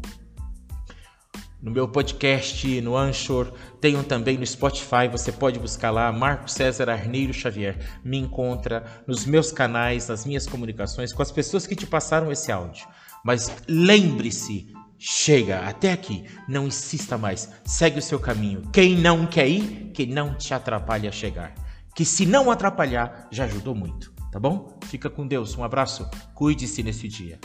[1.63, 6.91] no meu podcast, no Anchor, tenho também no Spotify, você pode buscar lá, Marco César
[6.91, 7.79] Arneiro Xavier.
[8.05, 12.51] Me encontra nos meus canais, nas minhas comunicações, com as pessoas que te passaram esse
[12.51, 12.85] áudio.
[13.25, 18.63] Mas lembre-se, chega até aqui, não insista mais, segue o seu caminho.
[18.73, 21.55] Quem não quer ir, que não te atrapalhe a chegar.
[21.95, 24.81] Que se não atrapalhar, já ajudou muito, tá bom?
[24.87, 27.39] Fica com Deus, um abraço, cuide-se nesse dia.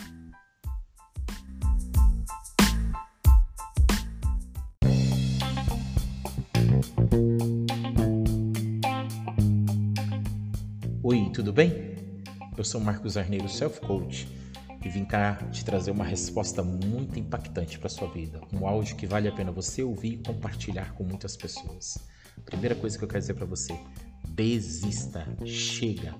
[11.37, 11.93] Tudo bem?
[12.57, 14.27] Eu sou Marcos Arneiro, Self Coach,
[14.83, 19.05] e vim cá te trazer uma resposta muito impactante para sua vida, um áudio que
[19.05, 21.99] vale a pena você ouvir e compartilhar com muitas pessoas.
[22.43, 23.79] Primeira coisa que eu quero dizer para você:
[24.29, 26.15] desista, chega.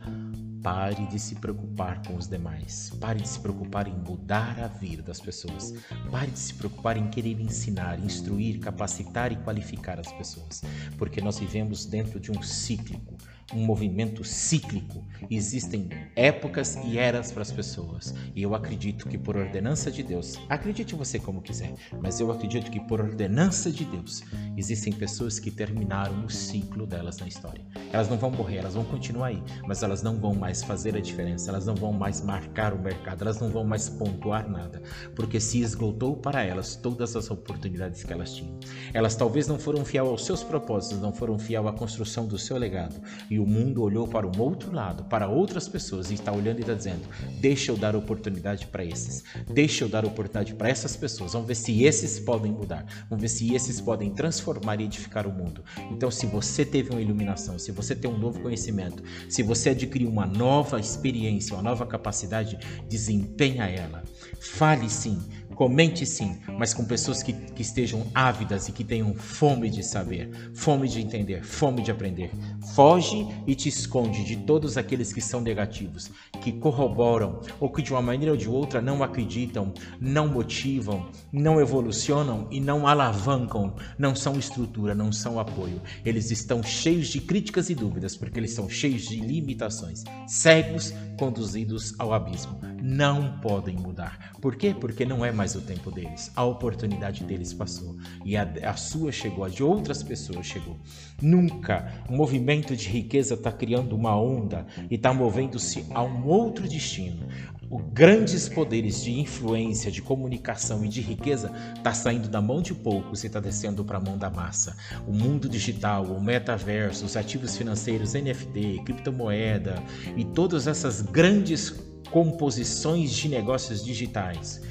[0.62, 2.92] Pare de se preocupar com os demais.
[3.00, 5.74] Pare de se preocupar em mudar a vida das pessoas.
[6.12, 10.62] Pare de se preocupar em querer ensinar, instruir, capacitar e qualificar as pessoas.
[10.96, 13.17] Porque nós vivemos dentro de um cíclico
[13.54, 15.06] um movimento cíclico.
[15.30, 18.14] Existem épocas e eras para as pessoas.
[18.36, 22.70] E eu acredito que por ordenança de Deus, acredite você como quiser, mas eu acredito
[22.70, 24.24] que por ordenança de Deus,
[24.58, 27.66] existem pessoas que terminaram o ciclo delas na história.
[27.92, 31.00] Elas não vão morrer, elas vão continuar aí, mas elas não vão mais fazer a
[31.00, 34.82] diferença, elas não vão mais marcar o mercado, elas não vão mais pontuar nada,
[35.16, 38.60] porque se esgotou para elas todas as oportunidades que elas tinham.
[38.94, 42.58] Elas talvez não foram fiel aos seus propósitos, não foram fiel à construção do seu
[42.58, 42.96] legado,
[43.30, 46.62] e o mundo olhou para um outro lado, para outras pessoas, e está olhando e
[46.62, 47.08] está dizendo:
[47.40, 51.56] deixa eu dar oportunidade para esses, deixa eu dar oportunidade para essas pessoas, vamos ver
[51.56, 55.64] se esses podem mudar, vamos ver se esses podem transformar e edificar o mundo.
[55.92, 60.10] Então, se você teve uma iluminação, se você tem um novo conhecimento, se você adquiriu
[60.10, 62.58] uma nova experiência, uma nova capacidade,
[62.88, 64.04] desempenha ela.
[64.40, 65.20] Fale sim,
[65.58, 70.30] Comente sim, mas com pessoas que, que estejam ávidas e que tenham fome de saber,
[70.54, 72.30] fome de entender, fome de aprender.
[72.74, 76.12] Foge e te esconde de todos aqueles que são negativos,
[76.42, 81.60] que corroboram ou que de uma maneira ou de outra não acreditam, não motivam, não
[81.60, 85.82] evolucionam e não alavancam, não são estrutura, não são apoio.
[86.06, 91.94] Eles estão cheios de críticas e dúvidas porque eles são cheios de limitações, cegos conduzidos
[91.98, 92.60] ao abismo.
[92.82, 94.32] Não podem mudar.
[94.40, 94.76] Por quê?
[94.80, 96.32] Porque não é mais o tempo deles.
[96.36, 100.78] A oportunidade deles passou e a, a sua chegou, a de outras pessoas chegou.
[101.22, 106.68] Nunca o movimento de riqueza está criando uma onda e está movendo-se a um outro
[106.68, 107.28] destino.
[107.70, 112.74] Os grandes poderes de influência, de comunicação e de riqueza está saindo da mão de
[112.74, 114.78] poucos e está descendo para a mão da massa.
[115.08, 119.84] O mundo digital, o metaverso, os ativos financeiros, NFT, criptomoeda
[120.16, 121.76] e todas essas grandes
[122.12, 124.62] composições de negócios digitais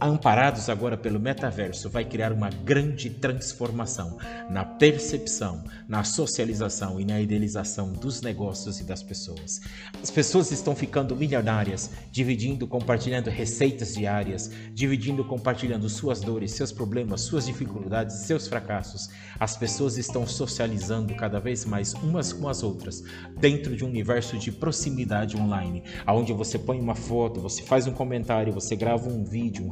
[0.00, 4.18] amparados agora pelo metaverso, vai criar uma grande transformação
[4.50, 9.60] na percepção, na socialização e na idealização dos negócios e das pessoas.
[10.02, 17.22] As pessoas estão ficando milionárias, dividindo, compartilhando receitas diárias, dividindo, compartilhando suas dores, seus problemas,
[17.22, 19.08] suas dificuldades, seus fracassos.
[19.38, 23.02] As pessoas estão socializando cada vez mais umas com as outras,
[23.38, 27.92] dentro de um universo de proximidade online, onde você põe uma foto, você faz um
[27.92, 29.68] comentário, você grava um vídeo, um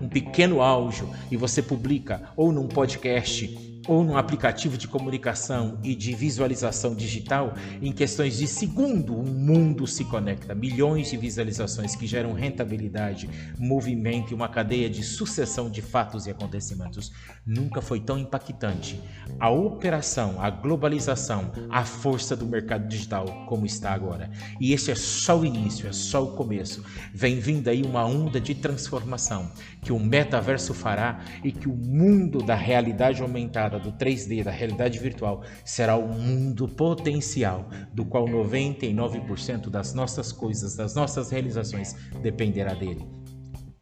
[0.00, 5.94] um pequeno áudio e você publica ou num podcast ou num aplicativo de comunicação e
[5.94, 10.54] de visualização digital, em questões de segundo, o mundo se conecta.
[10.54, 13.28] Milhões de visualizações que geram rentabilidade,
[13.58, 17.12] movimento e uma cadeia de sucessão de fatos e acontecimentos.
[17.46, 19.00] Nunca foi tão impactante
[19.38, 24.30] a operação, a globalização, a força do mercado digital como está agora.
[24.60, 26.84] E esse é só o início, é só o começo.
[27.12, 29.50] Vem vindo aí uma onda de transformação
[29.84, 34.98] que o metaverso fará e que o mundo da realidade aumentada do 3D, da realidade
[34.98, 42.72] virtual, será o mundo potencial, do qual 99% das nossas coisas, das nossas realizações dependerá
[42.72, 43.06] dele.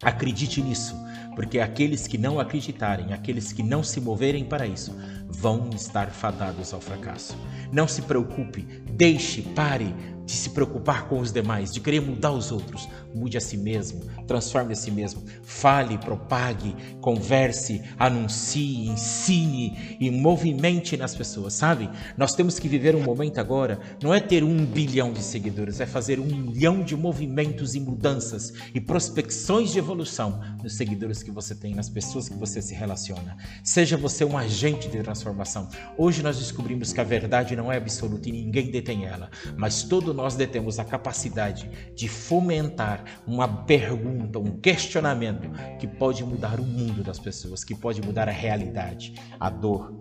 [0.03, 0.97] Acredite nisso,
[1.37, 4.93] porque aqueles que não acreditarem, aqueles que não se moverem para isso,
[5.29, 7.37] vão estar fadados ao fracasso.
[7.73, 9.95] Não se preocupe, deixe, pare,
[10.33, 12.89] de se preocupar com os demais, de querer mudar os outros.
[13.15, 15.23] Mude a si mesmo, transforme a si mesmo.
[15.43, 21.91] Fale, propague, converse, anuncie, ensine e movimente nas pessoas, sabe?
[22.17, 25.87] Nós temos que viver um momento agora, não é ter um bilhão de seguidores, é
[25.87, 31.55] fazer um milhão de movimentos e mudanças e prospecções de evolução nos seguidores que você
[31.55, 33.37] tem, nas pessoas que você se relaciona.
[33.63, 35.69] Seja você um agente de transformação.
[35.99, 40.15] Hoje nós descobrimos que a verdade não é absoluta e ninguém detém ela, mas todo
[40.15, 47.03] nós detemos a capacidade de fomentar uma pergunta, um questionamento que pode mudar o mundo
[47.03, 49.99] das pessoas, que pode mudar a realidade, a dor,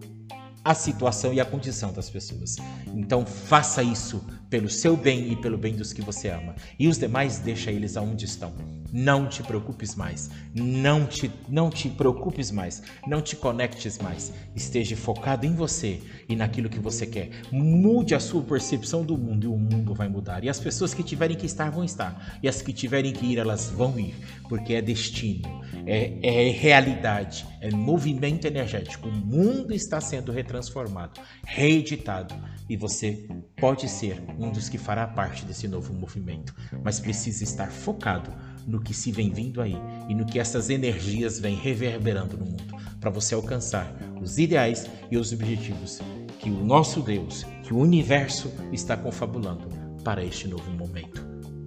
[0.64, 2.58] a situação e a condição das pessoas.
[2.94, 6.56] Então faça isso pelo seu bem e pelo bem dos que você ama.
[6.78, 8.54] E os demais deixa eles aonde estão.
[8.92, 10.30] Não te preocupes mais.
[10.54, 12.82] Não te não te preocupes mais.
[13.08, 14.34] Não te conectes mais.
[14.56, 17.30] Esteja focado em você e naquilo que você quer.
[17.52, 20.44] Mude a sua percepção do mundo e o mundo vai mudar.
[20.44, 22.40] E as pessoas que tiverem que estar vão estar.
[22.44, 24.16] E as que tiverem que ir, elas vão ir,
[24.50, 29.08] porque é destino, é, é realidade, é movimento energético.
[29.08, 32.36] O mundo está sendo retransformado, reeditado
[32.70, 33.28] e você
[33.58, 38.32] pode ser um dos que fará parte desse novo movimento, mas precisa estar focado
[38.72, 39.76] no que se vem vindo aí
[40.08, 45.18] e no que essas energias vêm reverberando no mundo, para você alcançar os ideais e
[45.18, 46.00] os objetivos
[46.40, 49.68] que o nosso Deus, que o universo está confabulando
[50.04, 51.22] para este novo momento.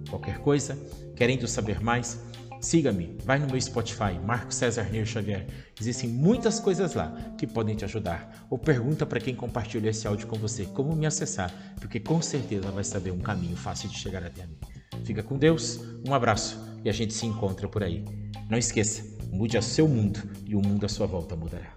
[0.09, 0.77] Qualquer coisa,
[1.15, 2.19] querendo saber mais,
[2.65, 5.45] Siga-me, vai no meu Spotify, Marco César Neir Xavier.
[5.79, 8.47] Existem muitas coisas lá que podem te ajudar.
[8.49, 12.71] Ou pergunta para quem compartilhou esse áudio com você como me acessar, porque com certeza
[12.71, 14.57] vai saber um caminho fácil de chegar até mim.
[15.03, 18.05] Fica com Deus, um abraço e a gente se encontra por aí.
[18.47, 21.73] Não esqueça, mude o seu mundo e o mundo à sua volta mudará.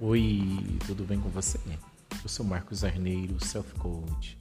[0.00, 1.58] Oi, tudo bem com você?
[2.22, 4.38] Eu sou Marcos Arneiro, Self Coach,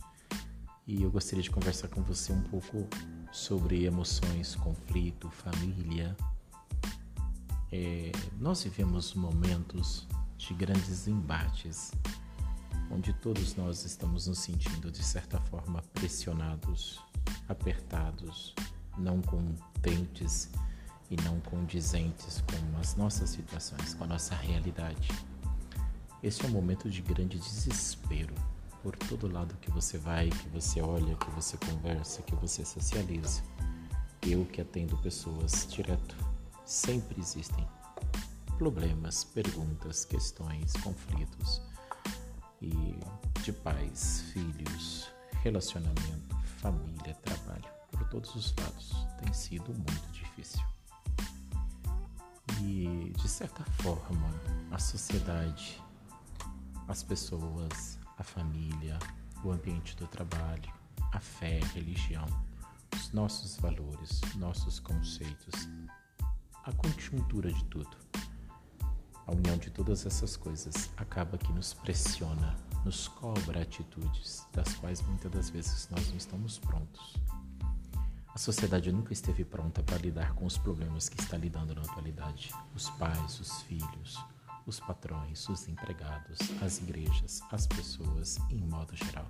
[0.85, 2.87] e eu gostaria de conversar com você um pouco
[3.31, 6.15] sobre emoções, conflito, família.
[7.71, 10.05] É, nós vivemos momentos
[10.37, 11.91] de grandes embates,
[12.89, 16.99] onde todos nós estamos nos sentindo de certa forma pressionados,
[17.47, 18.53] apertados,
[18.97, 20.49] não contentes
[21.09, 25.09] e não condizentes com as nossas situações, com a nossa realidade.
[26.21, 28.35] Esse é um momento de grande desespero.
[28.83, 33.41] Por todo lado que você vai, que você olha, que você conversa, que você socializa.
[34.21, 36.15] Eu que atendo pessoas direto,
[36.71, 37.67] sempre existem
[38.57, 41.61] problemas, perguntas, questões, conflitos
[42.61, 42.97] e
[43.43, 45.11] de pais, filhos,
[45.43, 49.05] relacionamento, família, trabalho, por todos os lados.
[49.21, 50.63] Tem sido muito difícil.
[52.61, 54.29] E de certa forma,
[54.71, 55.81] a sociedade
[56.87, 58.97] as pessoas, a família,
[59.43, 60.71] o ambiente do trabalho,
[61.11, 62.25] a fé, a religião,
[62.95, 65.69] os nossos valores, nossos conceitos,
[66.63, 67.97] a conjuntura de tudo.
[69.25, 72.55] A união de todas essas coisas acaba que nos pressiona,
[72.85, 77.15] nos cobra atitudes das quais muitas das vezes nós não estamos prontos.
[78.33, 82.51] A sociedade nunca esteve pronta para lidar com os problemas que está lidando na atualidade.
[82.75, 84.17] Os pais, os filhos,
[84.65, 89.27] os patrões, os empregados, as igrejas, as pessoas em modo geral.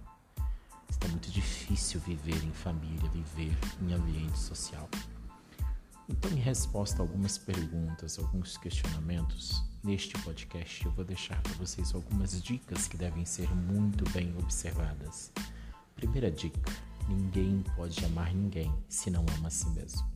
[0.89, 4.87] Está muito difícil viver em família, viver em ambiente social.
[6.09, 11.93] Então, em resposta a algumas perguntas, alguns questionamentos, neste podcast eu vou deixar para vocês
[11.93, 15.31] algumas dicas que devem ser muito bem observadas.
[15.95, 16.71] Primeira dica:
[17.07, 20.09] ninguém pode amar ninguém se não ama a si mesmo.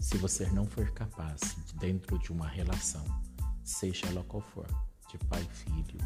[0.00, 3.04] Se você não for capaz, dentro de uma relação,
[3.62, 4.66] seja ela qual for,
[5.10, 5.98] de pai e filho,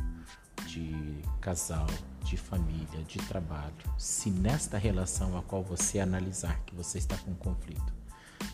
[0.67, 1.87] de casal,
[2.23, 7.35] de família, de trabalho, se nesta relação a qual você analisar que você está com
[7.35, 7.98] conflito,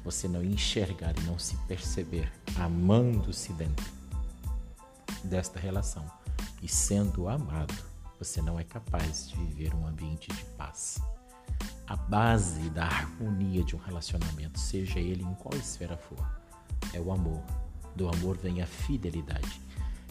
[0.02, 3.84] você não enxergar e não se perceber amando-se dentro
[5.24, 6.04] desta relação
[6.62, 7.74] e sendo amado,
[8.18, 10.98] você não é capaz de viver um ambiente de paz.
[11.86, 16.24] A base da harmonia de um relacionamento, seja ele em qual esfera for,
[16.92, 17.42] é o amor,
[17.94, 19.60] do amor vem a fidelidade.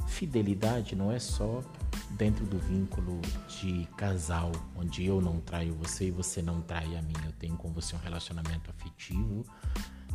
[0.08, 1.64] Fidelidade não é só
[2.12, 7.02] dentro do vínculo de casal, onde eu não traio você e você não trai a
[7.02, 7.14] mim.
[7.26, 9.46] Eu tenho com você um relacionamento afetivo,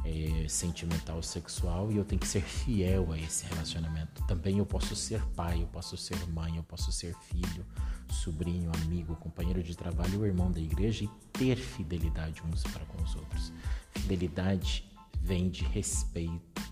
[0.05, 4.25] é, sentimental, sexual e eu tenho que ser fiel a esse relacionamento.
[4.27, 7.67] Também eu posso ser pai, eu posso ser mãe, eu posso ser filho,
[8.09, 13.15] sobrinho, amigo, companheiro de trabalho, irmão da igreja e ter fidelidade uns para com os
[13.17, 13.53] outros.
[13.93, 14.85] Fidelidade
[15.21, 16.63] vem de respeito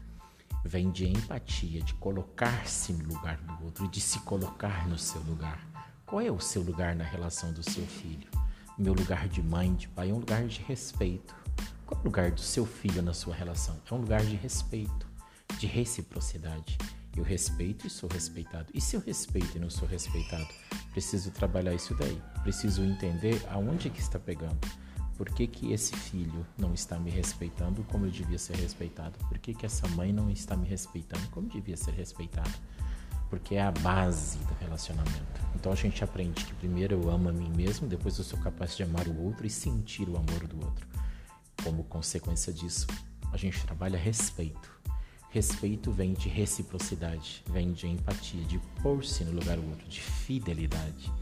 [0.67, 5.67] vem de empatia, de colocar-se no lugar do outro, de se colocar no seu lugar.
[6.05, 8.29] Qual é o seu lugar na relação do seu filho?
[8.79, 11.35] Meu lugar de mãe, de pai é um lugar de respeito.
[11.87, 13.81] Qual é o lugar do seu filho na sua relação?
[13.91, 15.07] É um lugar de respeito,
[15.59, 16.77] de reciprocidade.
[17.17, 18.67] Eu respeito e sou respeitado.
[18.75, 20.47] E se eu respeito e não sou respeitado?
[20.93, 22.21] Preciso trabalhar isso daí.
[22.43, 24.59] Preciso entender aonde que está pegando.
[25.17, 29.19] Por que, que esse filho não está me respeitando como eu devia ser respeitado?
[29.27, 32.51] Por que, que essa mãe não está me respeitando como devia ser respeitada?
[33.31, 35.41] Porque é a base do relacionamento.
[35.55, 38.77] Então a gente aprende que primeiro eu amo a mim mesmo, depois eu sou capaz
[38.77, 40.87] de amar o outro e sentir o amor do outro.
[41.65, 42.87] Como consequência disso,
[43.33, 44.77] a gente trabalha respeito.
[45.31, 51.13] Respeito vem de reciprocidade, vem de empatia, de pôr-se no lugar do outro, de fidelidade.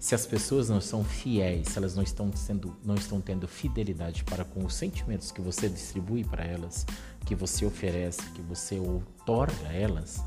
[0.00, 4.24] Se as pessoas não são fiéis, se elas não estão, sendo, não estão tendo fidelidade
[4.24, 6.86] para com os sentimentos que você distribui para elas,
[7.26, 10.24] que você oferece, que você outorga a elas,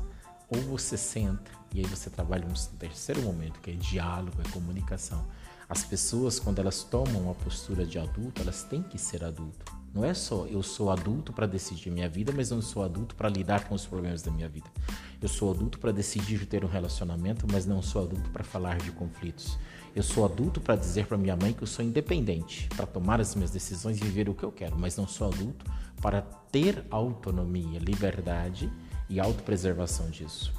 [0.48, 5.26] ou você senta e aí você trabalha um terceiro momento, que é diálogo, é comunicação.
[5.68, 9.63] As pessoas, quando elas tomam uma postura de adulto, elas têm que ser adulto.
[9.94, 13.28] Não é só eu sou adulto para decidir minha vida, mas não sou adulto para
[13.28, 14.66] lidar com os problemas da minha vida.
[15.22, 18.90] Eu sou adulto para decidir ter um relacionamento, mas não sou adulto para falar de
[18.90, 19.56] conflitos.
[19.94, 23.36] Eu sou adulto para dizer para minha mãe que eu sou independente, para tomar as
[23.36, 25.64] minhas decisões e viver o que eu quero, mas não sou adulto
[26.02, 28.68] para ter autonomia, liberdade
[29.08, 30.52] e autopreservação disso.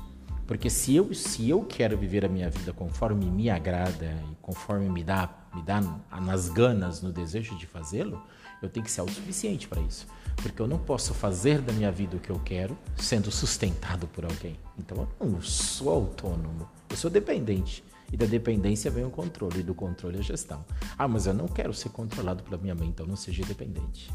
[0.48, 4.88] Porque se eu, se eu quero viver a minha vida conforme me agrada e conforme
[4.88, 5.82] me dá, me dá
[6.22, 8.22] nas ganas, no desejo de fazê-lo,
[8.62, 10.08] eu tenho que ser autossuficiente para isso.
[10.36, 14.26] Porque eu não posso fazer da minha vida o que eu quero sendo sustentado por
[14.26, 14.60] alguém.
[14.78, 17.84] Então eu não sou autônomo, eu sou dependente.
[18.12, 20.64] E da dependência vem o controle, e do controle a gestão.
[20.97, 24.12] Ah, mas eu não quero ser controlado pela minha mãe, então não seja dependente.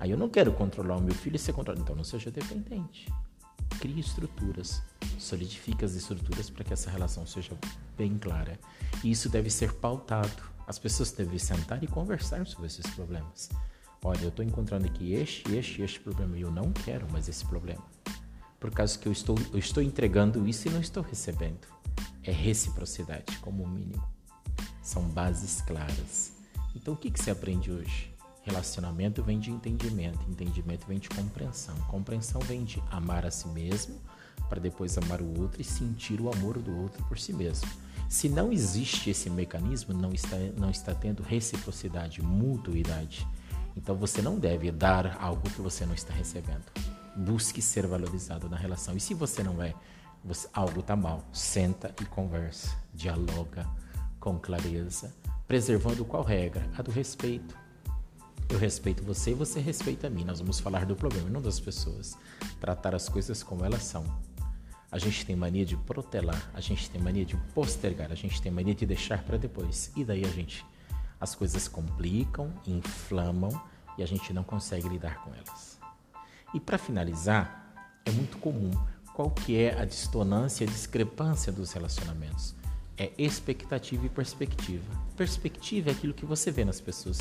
[0.00, 3.06] Aí eu não quero controlar o meu filho e ser controlado, então não seja dependente.
[3.78, 4.82] Crie estruturas,
[5.18, 7.52] solidifique as estruturas para que essa relação seja
[7.96, 8.58] bem clara.
[9.04, 10.51] E isso deve ser pautado.
[10.72, 13.50] As pessoas devem sentar e conversar sobre esses problemas.
[14.02, 17.44] Olha, eu estou encontrando aqui este, este, este problema e eu não quero mais esse
[17.44, 17.84] problema.
[18.58, 21.68] Por causa que eu estou, eu estou entregando isso e não estou recebendo.
[22.22, 24.02] É reciprocidade, como mínimo.
[24.82, 26.32] São bases claras.
[26.74, 28.10] Então, o que, que você aprende hoje?
[28.42, 31.76] Relacionamento vem de entendimento, entendimento vem de compreensão.
[31.82, 34.00] Compreensão vem de amar a si mesmo,
[34.48, 37.68] para depois amar o outro e sentir o amor do outro por si mesmo.
[38.12, 43.26] Se não existe esse mecanismo, não está, não está tendo reciprocidade, mutuidade.
[43.74, 46.62] Então você não deve dar algo que você não está recebendo.
[47.16, 48.94] Busque ser valorizado na relação.
[48.94, 49.74] E se você não é,
[50.22, 51.24] você, algo está mal.
[51.32, 53.66] Senta e conversa, dialoga
[54.20, 55.10] com clareza,
[55.48, 56.68] preservando qual regra?
[56.76, 57.56] A do respeito.
[58.46, 60.22] Eu respeito você e você respeita a mim.
[60.22, 62.14] Nós vamos falar do problema, não das pessoas.
[62.60, 64.04] Tratar as coisas como elas são.
[64.92, 68.52] A gente tem mania de protelar, a gente tem mania de postergar, a gente tem
[68.52, 69.90] mania de deixar para depois.
[69.96, 70.64] E daí a gente
[71.18, 73.50] as coisas complicam, inflamam
[73.96, 75.78] e a gente não consegue lidar com elas.
[76.52, 77.72] E para finalizar,
[78.04, 78.72] é muito comum
[79.14, 82.54] qual que é a distonância, a discrepância dos relacionamentos.
[82.98, 84.84] É expectativa e perspectiva.
[85.16, 87.18] Perspectiva é aquilo que você vê nas pessoas.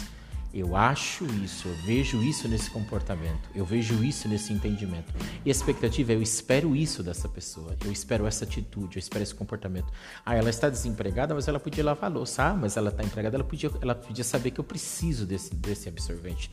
[0.53, 5.13] Eu acho isso, eu vejo isso nesse comportamento, eu vejo isso nesse entendimento.
[5.45, 9.23] E a expectativa é eu espero isso dessa pessoa, eu espero essa atitude, eu espero
[9.23, 9.87] esse comportamento.
[10.25, 12.43] Ah, ela está desempregada, mas ela podia lavar louça.
[12.43, 15.87] Ah, mas ela está empregada, ela podia, ela podia saber que eu preciso desse, desse
[15.87, 16.51] absorvente.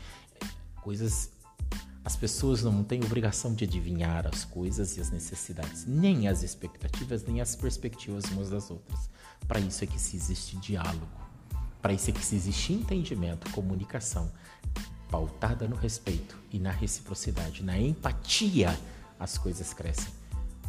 [0.81, 1.31] Coisas.
[2.05, 7.23] As pessoas não têm obrigação de adivinhar as coisas e as necessidades, nem as expectativas,
[7.25, 9.11] nem as perspectivas umas das outras.
[9.47, 11.28] Para isso é que se existe diálogo
[11.81, 14.31] para isso é que existe entendimento, comunicação
[15.11, 18.79] pautada no respeito e na reciprocidade, na empatia,
[19.19, 20.13] as coisas crescem.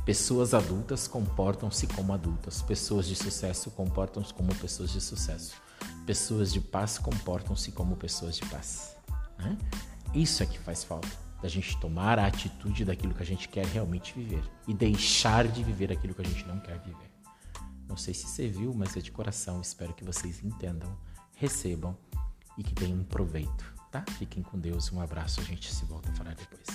[0.06, 5.56] Pessoas adultas comportam-se como adultas, pessoas de sucesso comportam-se como pessoas de sucesso,
[6.06, 8.96] pessoas de paz comportam-se como pessoas de paz.
[9.38, 9.58] Né?
[10.14, 11.10] Isso é que faz falta,
[11.42, 15.64] da gente tomar a atitude daquilo que a gente quer realmente viver e deixar de
[15.64, 17.09] viver aquilo que a gente não quer viver.
[17.90, 19.60] Não sei se você viu, mas é de coração.
[19.60, 20.96] Espero que vocês entendam,
[21.36, 21.98] recebam
[22.56, 24.06] e que tenham um proveito, tá?
[24.20, 24.92] Fiquem com Deus.
[24.92, 25.42] Um abraço.
[25.42, 26.68] A gente se volta a falar depois.